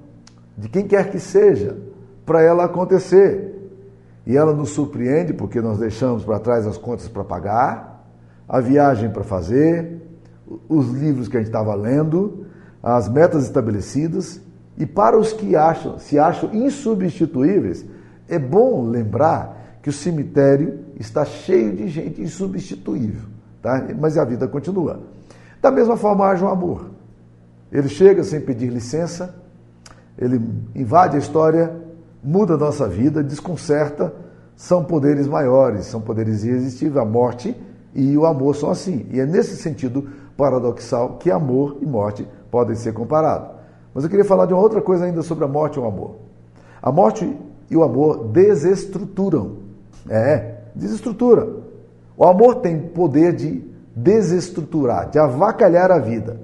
[0.62, 1.76] de quem quer que seja
[2.24, 3.50] para ela acontecer.
[4.28, 8.06] E ela nos surpreende porque nós deixamos para trás as contas para pagar,
[8.48, 10.00] a viagem para fazer,
[10.70, 12.46] os livros que a gente estava lendo,
[12.84, 14.40] as metas estabelecidas.
[14.78, 17.84] E para os que acham, se acham insubstituíveis,
[18.30, 23.24] é bom lembrar que o cemitério está cheio de gente insubstituível.
[23.64, 23.84] Tá?
[24.00, 25.00] Mas a vida continua.
[25.60, 26.92] Da mesma forma, haja o amor.
[27.72, 29.41] Ele chega sem pedir licença,
[30.22, 30.40] ele
[30.76, 31.82] invade a história
[32.24, 34.14] muda a nossa vida, desconcerta,
[34.56, 36.98] são poderes maiores, são poderes irresistíveis.
[36.98, 37.56] A morte
[37.96, 39.08] e o amor são assim.
[39.10, 40.08] E é nesse sentido
[40.38, 43.50] paradoxal que amor e morte podem ser comparados.
[43.94, 46.18] Mas eu queria falar de uma outra coisa ainda sobre a morte e o amor.
[46.82, 47.36] A morte
[47.70, 49.58] e o amor desestruturam.
[50.08, 51.48] É, desestrutura.
[52.16, 53.64] O amor tem poder de
[53.96, 56.40] desestruturar, de avacalhar a vida.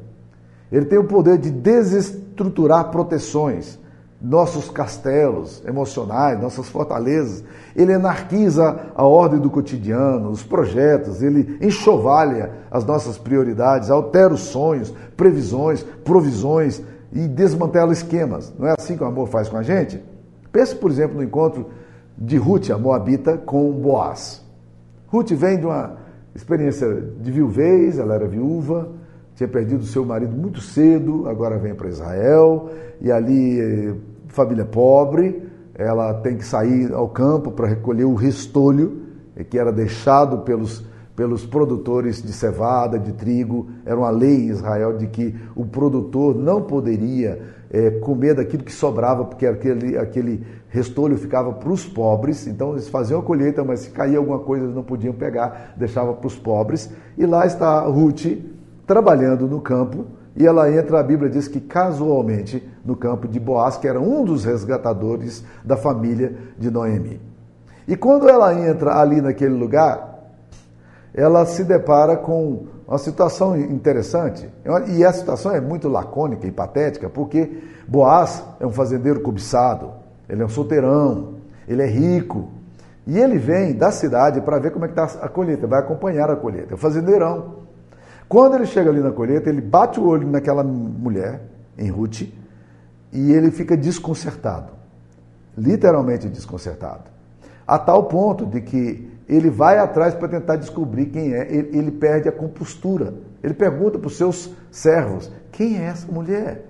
[0.71, 3.80] Ele tem o poder de desestruturar proteções,
[4.21, 7.43] nossos castelos emocionais, nossas fortalezas.
[7.75, 14.41] Ele anarquiza a ordem do cotidiano, os projetos, ele enxovalha as nossas prioridades, altera os
[14.41, 16.82] sonhos, previsões, provisões
[17.13, 18.53] e desmantela esquemas.
[18.58, 20.03] Não é assim que o amor faz com a gente?
[20.51, 21.67] Pense, por exemplo, no encontro
[22.17, 24.43] de Ruth, a Moabita, com Boaz.
[25.08, 25.97] Ruth vem de uma
[26.36, 26.88] experiência
[27.21, 28.89] de viuvez, ela era viúva,
[29.38, 33.93] tinha perdido seu marido muito cedo, agora vem para Israel, e ali, eh,
[34.30, 35.43] família pobre,
[35.76, 39.04] ela tem que sair ao campo para recolher o restolho
[39.36, 40.84] eh, que era deixado pelos,
[41.15, 43.69] pelos produtores de cevada, de trigo.
[43.86, 48.73] Era uma lei em Israel de que o produtor não poderia é, comer daquilo que
[48.73, 52.47] sobrava, porque aquele, aquele restolho ficava para os pobres.
[52.47, 56.12] Então eles faziam a colheita, mas se caía alguma coisa eles não podiam pegar, deixava
[56.15, 56.89] para os pobres.
[57.15, 58.26] E lá está Ruth
[58.88, 63.76] trabalhando no campo, e ela entra, a Bíblia diz que casualmente, no campo de Boaz,
[63.76, 67.19] que era um dos resgatadores da família de Noemi.
[67.88, 70.32] E quando ela entra ali naquele lugar,
[71.13, 74.47] ela se depara com uma situação interessante.
[74.88, 79.91] E a situação é muito lacônica e patética, porque Boaz é um fazendeiro cobiçado,
[80.30, 81.36] ele é um solteirão,
[81.67, 82.50] ele é rico.
[83.08, 86.30] E ele vem da cidade para ver como é que está a colheita, vai acompanhar
[86.30, 86.73] a colheita.
[86.73, 87.57] É um fazendeirão.
[88.28, 91.42] Quando ele chega ali na colheita, ele bate o olho naquela mulher,
[91.78, 92.24] em Ruth,
[93.12, 94.74] e ele fica desconcertado.
[95.58, 97.10] Literalmente desconcertado.
[97.66, 101.92] A tal ponto de que ele vai atrás para tentar descobrir quem é, ele, ele
[101.92, 103.13] perde a compostura.
[103.44, 106.66] Ele pergunta para os seus servos: quem é essa mulher?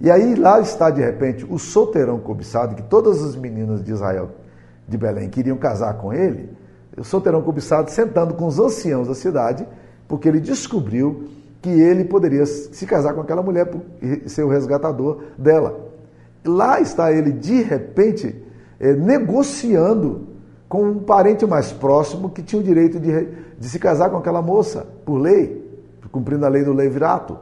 [0.00, 4.30] E aí lá está de repente o solteirão cobiçado, que todas as meninas de Israel,
[4.88, 6.50] de Belém, queriam casar com ele.
[6.96, 9.66] O solteirão cobiçado sentando com os anciãos da cidade
[10.10, 11.28] porque ele descobriu
[11.62, 13.70] que ele poderia se casar com aquela mulher
[14.02, 15.88] e ser o resgatador dela.
[16.44, 18.34] Lá está ele, de repente,
[18.80, 20.26] é, negociando
[20.68, 24.42] com um parente mais próximo que tinha o direito de, de se casar com aquela
[24.42, 25.64] moça, por lei.
[26.10, 27.38] cumprindo a lei do levirato.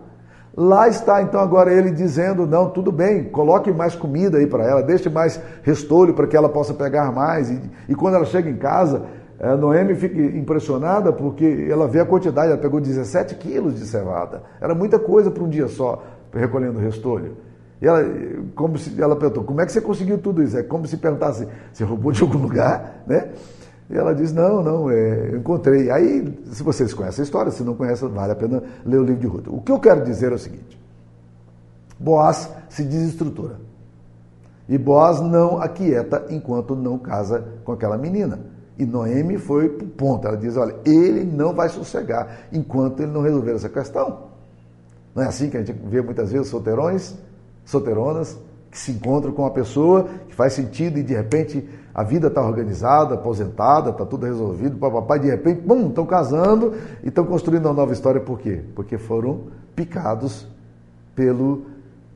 [0.54, 4.82] Lá está então agora ele dizendo: não, tudo bem, coloque mais comida aí para ela,
[4.82, 7.50] deixe mais restolho para que ela possa pegar mais.
[7.50, 9.06] E, e quando ela chega em casa,
[9.40, 14.42] a Noemi fica impressionada porque ela vê a quantidade, ela pegou 17 quilos de cevada.
[14.60, 17.36] Era muita coisa para um dia só, recolhendo restolho.
[17.80, 18.02] E ela,
[18.56, 20.58] como se, ela perguntou, como é que você conseguiu tudo isso?
[20.58, 23.30] É como se perguntasse, você roubou de algum lugar, né?
[23.88, 25.88] E ela diz, não, não, é, eu encontrei.
[25.88, 29.20] Aí, se vocês conhecem a história, se não conhecem, vale a pena ler o livro
[29.20, 29.46] de Ruth.
[29.48, 30.78] O que eu quero dizer é o seguinte,
[31.98, 33.56] Boaz se desestrutura.
[34.68, 38.57] E Boaz não aquieta enquanto não casa com aquela menina.
[38.78, 40.26] E Noemi foi para o ponto.
[40.26, 44.28] Ela diz: olha, ele não vai sossegar enquanto ele não resolver essa questão.
[45.14, 47.16] Não é assim que a gente vê muitas vezes solteirões
[47.68, 48.38] solteironas
[48.70, 52.40] que se encontram com uma pessoa que faz sentido e de repente a vida está
[52.40, 57.74] organizada, aposentada, está tudo resolvido, papai, de repente, bum, estão casando e estão construindo uma
[57.74, 58.20] nova história.
[58.20, 58.62] Por quê?
[58.74, 60.46] Porque foram picados
[61.14, 61.66] pelo,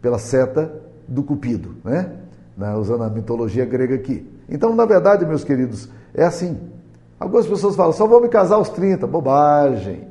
[0.00, 0.72] pela seta
[1.08, 2.12] do cupido, né?
[2.56, 4.30] Na, usando a mitologia grega aqui.
[4.48, 6.58] Então, na verdade, meus queridos, é assim.
[7.18, 9.06] Algumas pessoas falam, só vou me casar aos 30.
[9.06, 10.08] Bobagem.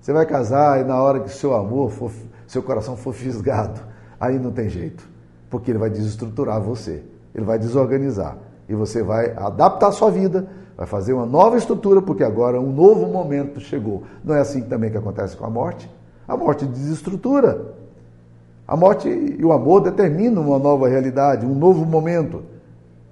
[0.00, 2.12] Você vai casar e na hora que seu amor for,
[2.46, 3.80] seu coração for fisgado,
[4.20, 5.04] aí não tem jeito,
[5.50, 7.02] porque ele vai desestruturar você,
[7.34, 12.00] ele vai desorganizar e você vai adaptar a sua vida, vai fazer uma nova estrutura,
[12.00, 14.04] porque agora um novo momento chegou.
[14.24, 15.90] Não é assim também que acontece com a morte?
[16.28, 17.74] A morte desestrutura.
[18.68, 22.44] A morte e o amor determinam uma nova realidade, um novo momento.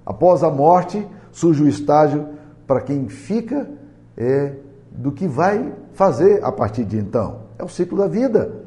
[0.06, 2.28] Após a morte, surge o estágio
[2.66, 3.68] para quem fica
[4.16, 4.52] é,
[4.90, 7.40] do que vai fazer a partir de então.
[7.58, 8.62] É o ciclo da vida.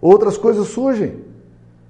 [0.00, 1.24] Outras coisas surgem.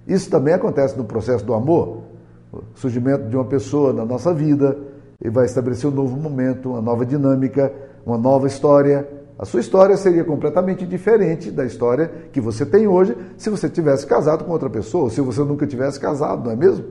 [0.07, 2.03] Isso também acontece no processo do amor.
[2.51, 4.79] O surgimento de uma pessoa na nossa vida
[5.23, 7.71] e vai estabelecer um novo momento, uma nova dinâmica,
[8.07, 9.07] uma nova história.
[9.39, 14.07] A sua história seria completamente diferente da história que você tem hoje se você tivesse
[14.07, 16.87] casado com outra pessoa, ou se você nunca tivesse casado, não é mesmo?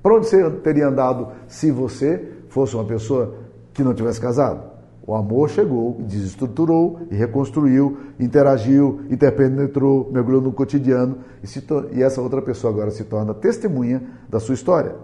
[0.00, 3.34] Para onde você teria andado se você fosse uma pessoa
[3.72, 4.70] que não tivesse casado?
[5.06, 12.20] O amor chegou, desestruturou e reconstruiu, interagiu, interpenetrou, mergulhou no cotidiano e, se, e essa
[12.20, 14.94] outra pessoa agora se torna testemunha da sua história.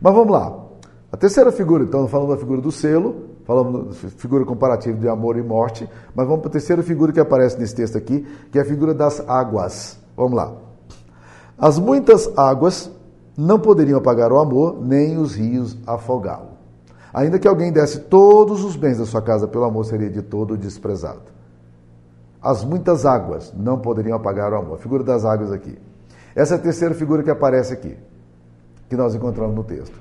[0.00, 0.64] Mas vamos lá.
[1.10, 3.14] A terceira figura, então, falando da figura do selo,
[3.44, 7.20] falamos da figura comparativa de amor e morte, mas vamos para a terceira figura que
[7.20, 9.96] aparece nesse texto aqui, que é a figura das águas.
[10.16, 10.52] Vamos lá.
[11.56, 12.90] As muitas águas
[13.38, 16.53] não poderiam apagar o amor, nem os rios afogá-lo.
[17.14, 20.56] Ainda que alguém desse todos os bens da sua casa pelo amor, seria de todo
[20.56, 21.32] desprezado.
[22.42, 24.74] As muitas águas não poderiam apagar o amor.
[24.74, 25.78] A figura das águas aqui.
[26.34, 27.96] Essa é a terceira figura que aparece aqui,
[28.88, 29.96] que nós encontramos no texto.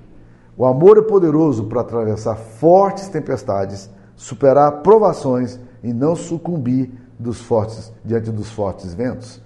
[0.57, 7.93] O amor é poderoso para atravessar fortes tempestades, superar provações e não sucumbir dos fortes
[8.03, 9.39] diante dos fortes ventos.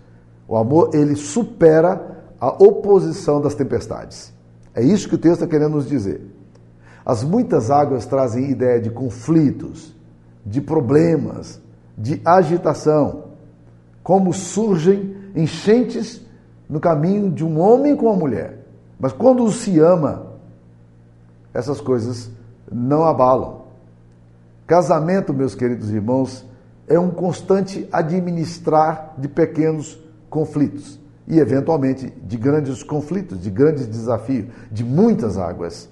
[0.48, 4.34] O amor ele supera a oposição das tempestades.
[4.74, 6.37] É isso que o texto está querendo nos dizer.
[7.08, 9.96] As muitas águas trazem ideia de conflitos,
[10.46, 11.62] de problemas,
[11.98, 13.28] de agitação.
[14.04, 16.22] Como surgem enchentes
[16.70, 18.60] no caminho de um homem com uma mulher.
[19.00, 20.34] Mas quando se ama,
[21.54, 22.30] essas coisas
[22.70, 23.62] não abalam.
[24.66, 26.46] Casamento, meus queridos irmãos,
[26.90, 29.98] é um constante administrar de pequenos
[30.30, 35.88] conflitos e, eventualmente, de grandes conflitos, de grandes desafios, de muitas águas.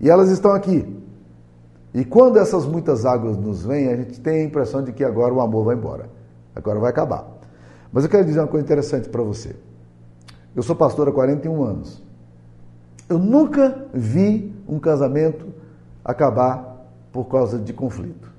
[0.00, 0.96] E elas estão aqui.
[1.92, 5.32] E quando essas muitas águas nos vêm, a gente tem a impressão de que agora
[5.32, 6.08] o amor vai embora.
[6.54, 7.26] Agora vai acabar.
[7.92, 9.56] Mas eu quero dizer uma coisa interessante para você.
[10.54, 12.02] Eu sou pastor há 41 anos.
[13.08, 15.46] Eu nunca vi um casamento
[16.04, 18.30] acabar por causa de conflito,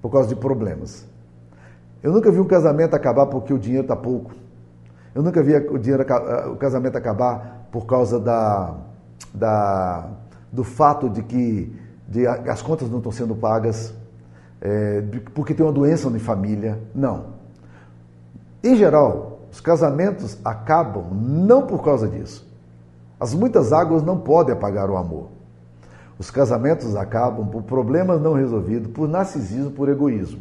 [0.00, 1.06] por causa de problemas.
[2.02, 4.32] Eu nunca vi um casamento acabar porque o dinheiro está pouco.
[5.14, 6.04] Eu nunca vi o, dinheiro,
[6.52, 8.74] o casamento acabar por causa da,
[9.34, 10.08] da,
[10.52, 11.72] do fato de que
[12.08, 13.94] de, as contas não estão sendo pagas,
[14.60, 15.02] é,
[15.34, 16.80] porque tem uma doença na família.
[16.94, 17.38] Não.
[18.64, 22.46] Em geral, os casamentos acabam não por causa disso.
[23.20, 25.28] As muitas águas não podem apagar o amor.
[26.18, 30.40] Os casamentos acabam por problemas não resolvidos, por narcisismo, por egoísmo.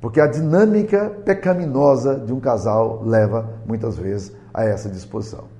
[0.00, 5.55] Porque a dinâmica pecaminosa de um casal leva, muitas vezes, a essa disposição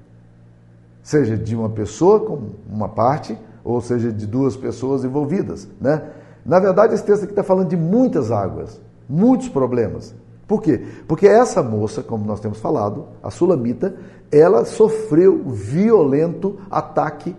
[1.07, 5.69] seja de uma pessoa com uma parte, ou seja de duas pessoas envolvidas.
[5.81, 6.03] Né?
[6.45, 10.13] Na verdade, esse texto aqui está falando de muitas águas, muitos problemas.
[10.49, 10.85] Por quê?
[11.07, 13.95] Porque essa moça, como nós temos falado, a Sulamita,
[14.33, 17.37] ela sofreu violento ataque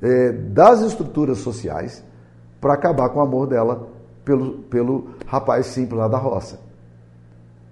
[0.00, 2.04] é, das estruturas sociais
[2.60, 3.88] para acabar com o amor dela
[4.24, 6.60] pelo, pelo rapaz simples lá da roça.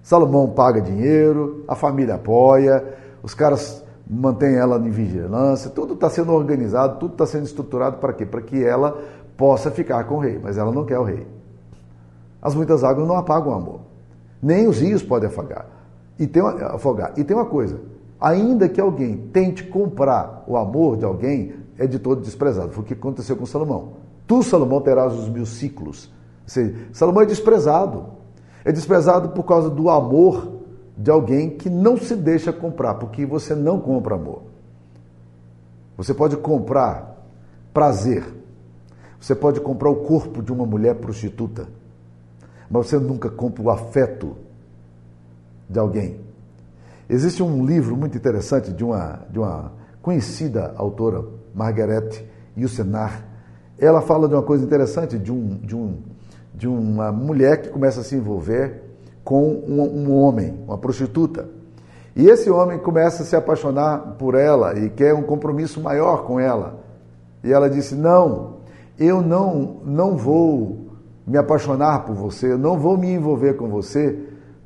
[0.03, 2.83] Salomão paga dinheiro, a família apoia,
[3.23, 8.13] os caras mantêm ela em vigilância, tudo está sendo organizado, tudo está sendo estruturado para
[8.13, 8.25] quê?
[8.25, 9.01] Para que ela
[9.35, 11.25] possa ficar com o rei, mas ela não quer o rei.
[12.41, 13.79] As muitas águas não apagam o amor.
[14.41, 15.65] Nem os rios podem afagar.
[16.19, 17.13] E tem uma, afogar.
[17.17, 17.79] E tem uma coisa:
[18.21, 22.71] ainda que alguém tente comprar o amor de alguém, é de todo desprezado.
[22.71, 23.93] Foi o que aconteceu com Salomão.
[24.27, 26.05] Tu, Salomão, terás os mil ciclos.
[26.43, 28.05] Ou seja, Salomão é desprezado.
[28.63, 30.54] É desprezado por causa do amor
[30.97, 34.43] de alguém que não se deixa comprar, porque você não compra amor.
[35.97, 37.25] Você pode comprar
[37.73, 38.23] prazer.
[39.19, 41.67] Você pode comprar o corpo de uma mulher prostituta
[42.69, 44.35] mas você nunca compra o afeto
[45.69, 46.19] de alguém.
[47.09, 49.71] Existe um livro muito interessante de uma, de uma
[50.01, 51.23] conhecida autora,
[51.53, 52.25] Margaret
[52.57, 53.25] Yourcenar.
[53.77, 55.97] Ela fala de uma coisa interessante, de, um, de, um,
[56.53, 58.83] de uma mulher que começa a se envolver
[59.25, 61.49] com um, um homem, uma prostituta.
[62.15, 66.39] E esse homem começa a se apaixonar por ela e quer um compromisso maior com
[66.39, 66.79] ela.
[67.43, 68.57] E ela disse: Não,
[68.97, 70.85] eu não, não vou
[71.27, 74.17] me apaixonar por você, eu não vou me envolver com você,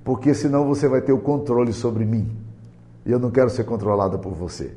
[0.03, 2.29] porque senão você vai ter o controle sobre mim.
[3.05, 4.73] E eu não quero ser controlada por você.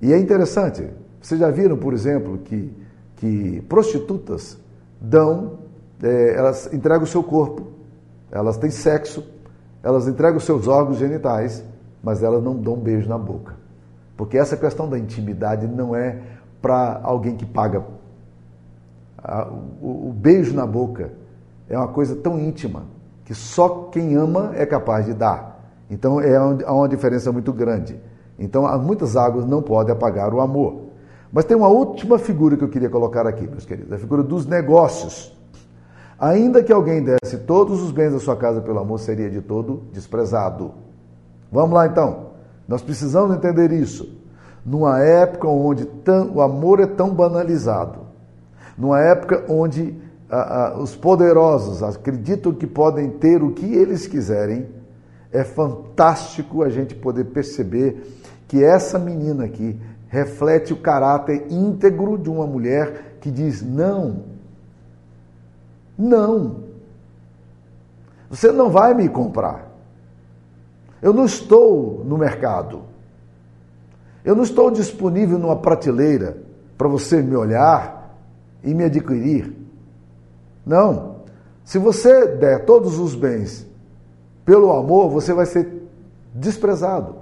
[0.00, 0.88] E é interessante,
[1.20, 2.72] vocês já viram, por exemplo, que,
[3.16, 4.56] que prostitutas
[5.00, 5.58] dão,
[6.02, 7.81] é, elas entregam o seu corpo,
[8.32, 9.24] elas têm sexo,
[9.82, 11.62] elas entregam seus órgãos genitais,
[12.02, 13.54] mas elas não dão um beijo na boca.
[14.16, 16.18] Porque essa questão da intimidade não é
[16.60, 17.84] para alguém que paga
[19.80, 21.12] o, o beijo na boca
[21.68, 22.84] é uma coisa tão íntima
[23.24, 25.60] que só quem ama é capaz de dar.
[25.88, 28.00] Então é há uma diferença muito grande.
[28.38, 30.86] Então muitas águas não podem apagar o amor.
[31.32, 34.44] Mas tem uma última figura que eu queria colocar aqui, meus queridos, a figura dos
[34.44, 35.36] negócios.
[36.22, 39.82] Ainda que alguém desse todos os bens da sua casa pelo amor, seria de todo
[39.92, 40.72] desprezado.
[41.50, 42.28] Vamos lá então.
[42.68, 44.08] Nós precisamos entender isso.
[44.64, 45.84] Numa época onde
[46.32, 48.02] o amor é tão banalizado,
[48.78, 49.96] numa época onde
[50.30, 54.68] ah, ah, os poderosos acreditam que podem ter o que eles quiserem,
[55.32, 58.00] é fantástico a gente poder perceber
[58.46, 64.31] que essa menina aqui reflete o caráter íntegro de uma mulher que diz: não,
[65.98, 66.64] não,
[68.30, 69.70] você não vai me comprar.
[71.02, 72.82] Eu não estou no mercado.
[74.24, 76.38] Eu não estou disponível numa prateleira
[76.78, 78.16] para você me olhar
[78.64, 79.54] e me adquirir.
[80.64, 81.16] Não.
[81.64, 83.66] Se você der todos os bens
[84.44, 85.82] pelo amor, você vai ser
[86.34, 87.16] desprezado.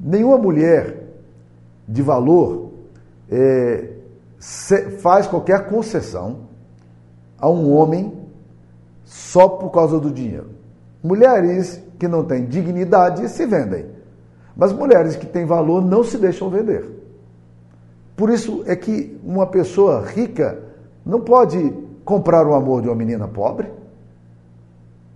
[0.00, 1.04] Nenhuma mulher
[1.88, 2.72] de valor
[3.30, 3.92] é,
[5.00, 6.45] faz qualquer concessão
[7.38, 8.12] a um homem
[9.04, 10.50] só por causa do dinheiro.
[11.02, 13.86] Mulheres que não têm dignidade se vendem,
[14.56, 16.84] mas mulheres que têm valor não se deixam vender.
[18.16, 20.58] Por isso é que uma pessoa rica
[21.04, 21.72] não pode
[22.04, 23.70] comprar o amor de uma menina pobre.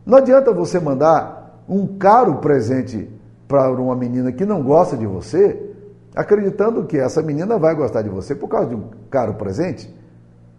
[0.04, 3.08] Não adianta você mandar um caro presente
[3.48, 5.70] para uma menina que não gosta de você,
[6.14, 9.92] acreditando que essa menina vai gostar de você por causa de um caro presente.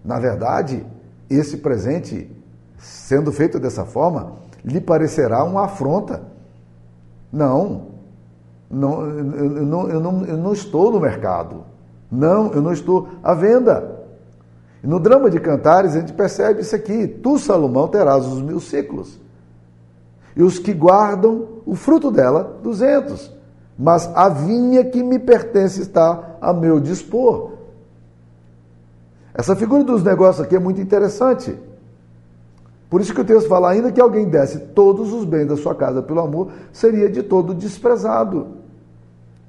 [0.03, 0.86] Na verdade,
[1.36, 2.29] esse presente,
[2.77, 6.23] sendo feito dessa forma, lhe parecerá uma afronta.
[7.32, 7.88] Não,
[8.69, 11.65] não, eu, não, eu, não, eu não estou no mercado.
[12.09, 13.99] Não, eu não estou à venda.
[14.84, 19.19] No drama de Cantares a gente percebe isso aqui: Tu, Salomão, terás os mil ciclos.
[20.36, 23.32] E os que guardam o fruto dela, duzentos.
[23.77, 27.51] Mas a vinha que me pertence está a meu dispor.
[29.34, 31.57] Essa figura dos negócios aqui é muito interessante.
[32.89, 35.73] Por isso que o texto fala, ainda que alguém desse todos os bens da sua
[35.73, 38.57] casa pelo amor, seria de todo desprezado.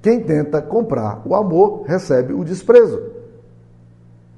[0.00, 3.02] Quem tenta comprar o amor recebe o desprezo.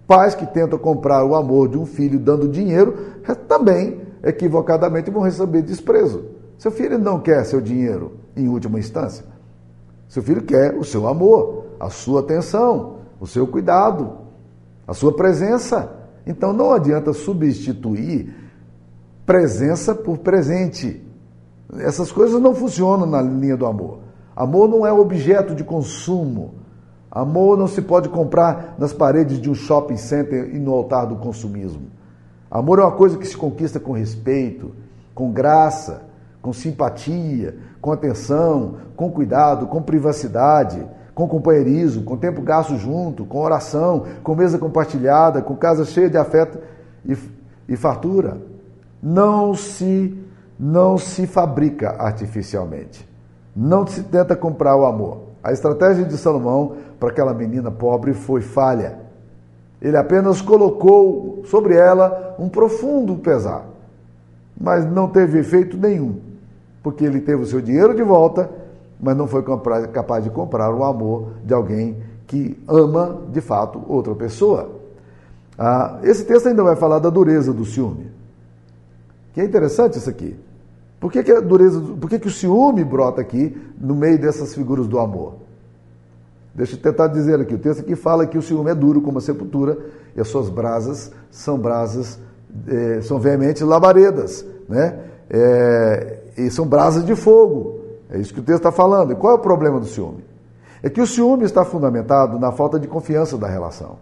[0.07, 2.97] Pais que tentam comprar o amor de um filho dando dinheiro
[3.47, 6.24] também, equivocadamente, vão receber desprezo.
[6.59, 9.24] Seu filho não quer seu dinheiro, em última instância.
[10.09, 14.24] Seu filho quer o seu amor, a sua atenção, o seu cuidado,
[14.87, 15.91] a sua presença.
[16.26, 18.35] Então não adianta substituir
[19.26, 21.03] presença por presente.
[21.78, 24.01] Essas coisas não funcionam na linha do amor.
[24.37, 26.55] Amor não é objeto de consumo.
[27.11, 31.16] Amor não se pode comprar nas paredes de um shopping center e no altar do
[31.16, 31.87] consumismo.
[32.51, 34.72] Amor é uma coisa que se conquista com respeito,
[35.14, 36.03] com graça,
[36.43, 43.40] com simpatia, com atenção, com cuidado, com privacidade, com companheirismo, com tempo gasto junto, com
[43.40, 46.58] oração, com mesa compartilhada, com casa cheia de afeto
[47.04, 47.16] e
[47.68, 48.38] e fartura
[49.02, 50.18] não se
[50.58, 53.06] não se fabrica artificialmente.
[53.56, 55.22] Não se tenta comprar o amor.
[55.42, 58.98] A estratégia de Salomão para aquela menina pobre foi falha.
[59.82, 63.66] Ele apenas colocou sobre ela um profundo pesar,
[64.58, 66.20] mas não teve efeito nenhum,
[66.82, 68.48] porque ele teve o seu dinheiro de volta,
[69.01, 69.42] mas não foi
[69.92, 74.70] capaz de comprar o amor de alguém que ama de fato outra pessoa.
[75.59, 78.11] Ah, esse texto ainda vai falar da dureza do ciúme.
[79.32, 80.36] Que é interessante isso aqui.
[81.01, 84.55] Por que, que a dureza, por que, que o ciúme brota aqui no meio dessas
[84.55, 85.34] figuras do amor?
[86.55, 87.55] Deixa eu tentar dizer aqui.
[87.55, 89.76] O texto aqui fala que o ciúme é duro como a sepultura
[90.16, 92.18] e as suas brasas são brasas,
[92.68, 94.99] é, são veementes labaredas, né?
[95.28, 97.80] É, e são brasas de fogo.
[98.14, 99.12] É isso que o texto está falando.
[99.12, 100.24] E qual é o problema do ciúme?
[100.80, 103.96] É que o ciúme está fundamentado na falta de confiança da relação.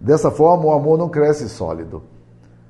[0.00, 2.04] Dessa forma, o amor não cresce sólido.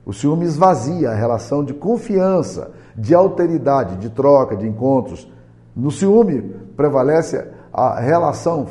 [0.07, 5.31] O ciúme esvazia a relação de confiança, de alteridade, de troca, de encontros.
[5.77, 6.41] No ciúme
[6.75, 8.67] prevalece a relação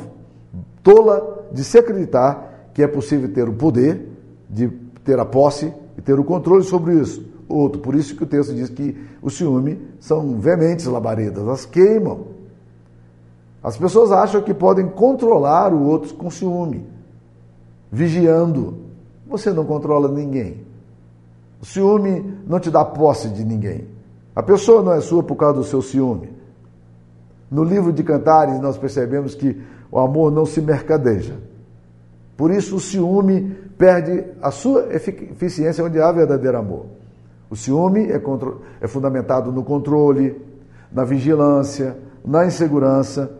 [0.82, 4.10] tola de se acreditar que é possível ter o poder,
[4.50, 4.68] de
[5.04, 7.24] ter a posse e ter o controle sobre isso.
[7.52, 12.28] Outro, por isso que o texto diz que o ciúme são veementes labaredas, elas queimam.
[13.62, 16.86] As pessoas acham que podem controlar o outro com ciúme,
[17.90, 18.78] vigiando.
[19.26, 20.64] Você não controla ninguém.
[21.60, 23.86] O ciúme não te dá posse de ninguém.
[24.34, 26.30] A pessoa não é sua por causa do seu ciúme.
[27.50, 31.36] No livro de Cantares, nós percebemos que o amor não se mercadeja.
[32.34, 37.01] Por isso, o ciúme perde a sua eficiência onde há verdadeiro amor.
[37.52, 38.18] O ciúme é,
[38.80, 40.40] é fundamentado no controle,
[40.90, 43.30] na vigilância, na insegurança,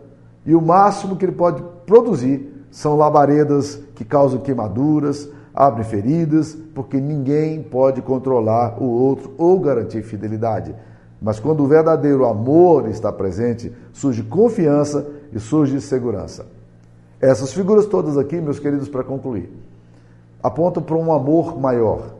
[0.45, 7.01] e o máximo que ele pode produzir são labaredas que causam queimaduras, abrem feridas, porque
[7.01, 10.75] ninguém pode controlar o outro ou garantir fidelidade.
[11.19, 16.45] Mas quando o verdadeiro amor está presente, surge confiança e surge segurança.
[17.19, 19.51] Essas figuras todas aqui, meus queridos, para concluir,
[20.43, 22.13] apontam para um amor maior.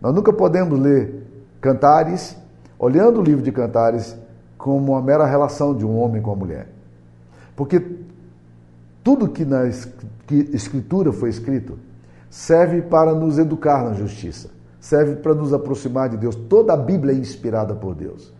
[0.00, 1.17] Nós nunca podemos ler
[1.60, 2.36] Cantares,
[2.78, 4.16] olhando o livro de Cantares,
[4.56, 6.68] como uma mera relação de um homem com a mulher.
[7.56, 7.84] Porque
[9.02, 9.66] tudo que na
[10.52, 11.78] Escritura foi escrito
[12.30, 14.50] serve para nos educar na justiça,
[14.80, 16.34] serve para nos aproximar de Deus.
[16.34, 18.32] Toda a Bíblia é inspirada por Deus.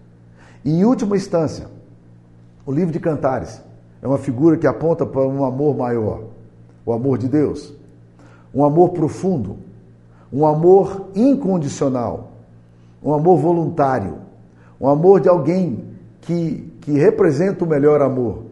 [0.65, 1.67] E, em última instância,
[2.67, 3.63] o livro de Cantares
[4.03, 6.25] é uma figura que aponta para um amor maior,
[6.85, 7.75] o amor de Deus.
[8.55, 9.57] Um amor profundo,
[10.33, 12.28] um amor incondicional,
[13.03, 14.19] um amor voluntário,
[14.81, 15.85] um amor de alguém
[16.21, 18.45] que, que representa o melhor amor.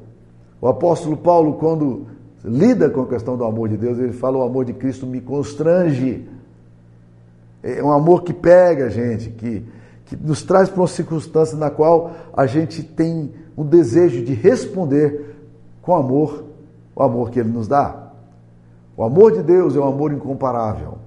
[0.61, 2.07] O apóstolo Paulo, quando
[2.45, 5.21] lida com a questão do amor de Deus, ele fala: o amor de Cristo me
[5.21, 6.29] constrange.
[7.63, 9.65] É um amor que pega a gente, que,
[10.05, 15.35] que nos traz para uma circunstância na qual a gente tem um desejo de responder
[15.83, 16.45] com amor,
[16.95, 18.13] o amor que Ele nos dá.
[18.97, 20.99] O amor de Deus é um amor incomparável.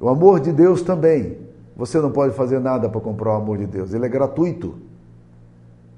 [0.00, 1.41] O amor de Deus também.
[1.76, 4.74] Você não pode fazer nada para comprar o amor de Deus, ele é gratuito.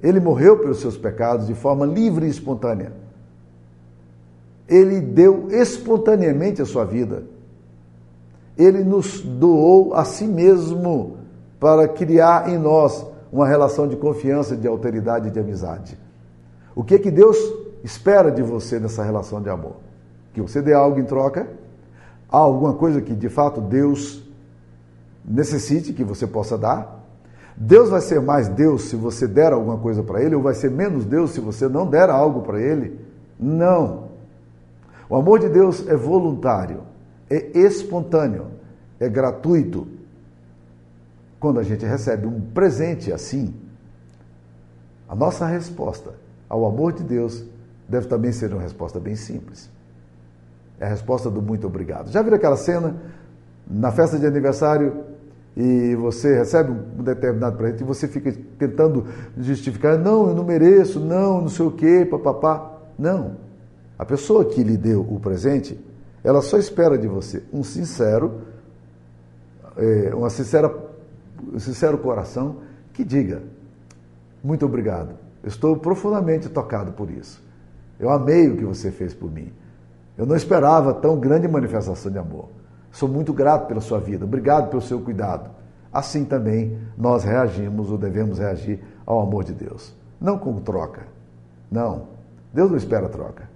[0.03, 2.93] Ele morreu pelos seus pecados de forma livre e espontânea.
[4.68, 7.25] Ele deu espontaneamente a sua vida.
[8.57, 11.16] Ele nos doou a si mesmo
[11.59, 15.99] para criar em nós uma relação de confiança, de alteridade e de amizade.
[16.75, 17.37] O que é que Deus
[17.83, 19.77] espera de você nessa relação de amor?
[20.33, 21.49] Que você dê algo em troca?
[22.29, 24.24] Há alguma coisa que de fato Deus
[25.25, 27.03] necessite que você possa dar?
[27.57, 30.70] Deus vai ser mais Deus se você der alguma coisa para Ele, ou vai ser
[30.70, 33.01] menos Deus se você não der algo para Ele?
[33.39, 34.09] Não.
[35.09, 36.83] O amor de Deus é voluntário,
[37.31, 38.47] é espontâneo,
[38.99, 39.87] é gratuito.
[41.39, 43.55] Quando a gente recebe um presente assim,
[45.09, 46.14] a nossa resposta
[46.49, 47.45] ao amor de Deus
[47.89, 49.70] deve também ser uma resposta bem simples.
[50.81, 52.11] É a resposta do muito obrigado.
[52.11, 52.97] Já viram aquela cena
[53.66, 55.14] na festa de aniversário
[55.57, 59.07] e você recebe um determinado presente e você fica tentando
[59.39, 62.73] justificar, não, eu não mereço, não, não sei o quê, papapá.
[62.99, 63.37] Não.
[63.97, 65.79] A pessoa que lhe deu o presente,
[66.25, 68.41] ela só espera de você um sincero,
[69.77, 70.75] é, uma sincera,
[71.53, 72.57] um sincero coração
[72.93, 73.43] que diga,
[74.43, 77.43] muito obrigado, estou profundamente tocado por isso.
[77.99, 79.53] Eu amei o que você fez por mim.
[80.19, 82.49] Eu não esperava tão grande manifestação de amor.
[82.95, 84.25] Sou muito grato pela sua vida.
[84.25, 85.51] Obrigado pelo seu cuidado.
[85.93, 89.93] Assim também nós reagimos ou devemos reagir ao amor de Deus.
[90.21, 91.03] Não com troca.
[91.69, 92.07] Não.
[92.53, 93.51] Deus não espera troca.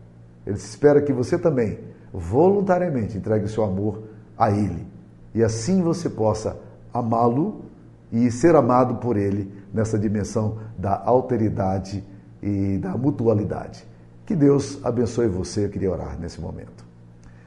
[0.45, 1.78] Ele espera que você também
[2.12, 4.03] voluntariamente entregue o seu amor
[4.36, 4.84] a Ele.
[5.32, 6.57] E assim você possa
[6.93, 7.62] amá-lo
[8.11, 12.03] e ser amado por ele nessa dimensão da alteridade
[12.43, 13.86] e da mutualidade.
[14.26, 16.84] Que Deus abençoe você, eu queria orar nesse momento.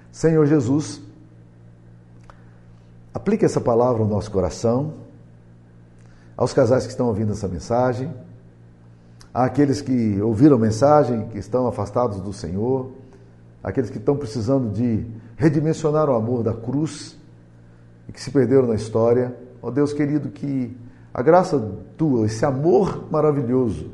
[0.09, 1.01] Senhor Jesus,
[3.13, 4.93] aplique essa palavra ao nosso coração,
[6.35, 8.11] aos casais que estão ouvindo essa mensagem,
[9.33, 12.91] àqueles que ouviram a mensagem, que estão afastados do Senhor,
[13.63, 15.05] aqueles que estão precisando de
[15.37, 17.17] redimensionar o amor da cruz
[18.07, 19.35] e que se perderam na história.
[19.61, 20.75] Ó oh Deus querido, que
[21.13, 21.59] a graça
[21.97, 23.91] tua, esse amor maravilhoso,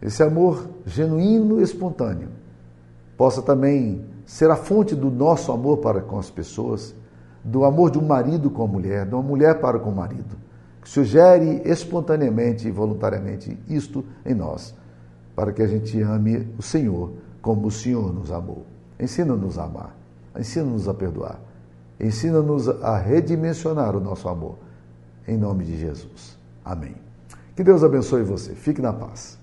[0.00, 2.28] esse amor genuíno e espontâneo,
[3.16, 6.94] possa também ser a fonte do nosso amor para com as pessoas,
[7.46, 10.36] do amor de um marido com a mulher, de uma mulher para com o marido.
[10.82, 14.74] Que se gere espontaneamente e voluntariamente isto em nós,
[15.34, 18.66] para que a gente ame o Senhor como o Senhor nos amou.
[18.98, 19.96] Ensina-nos a amar,
[20.36, 21.38] ensina-nos a perdoar,
[22.00, 24.56] ensina-nos a redimensionar o nosso amor.
[25.28, 26.36] Em nome de Jesus.
[26.64, 26.94] Amém.
[27.54, 28.54] Que Deus abençoe você.
[28.54, 29.38] Fique na paz.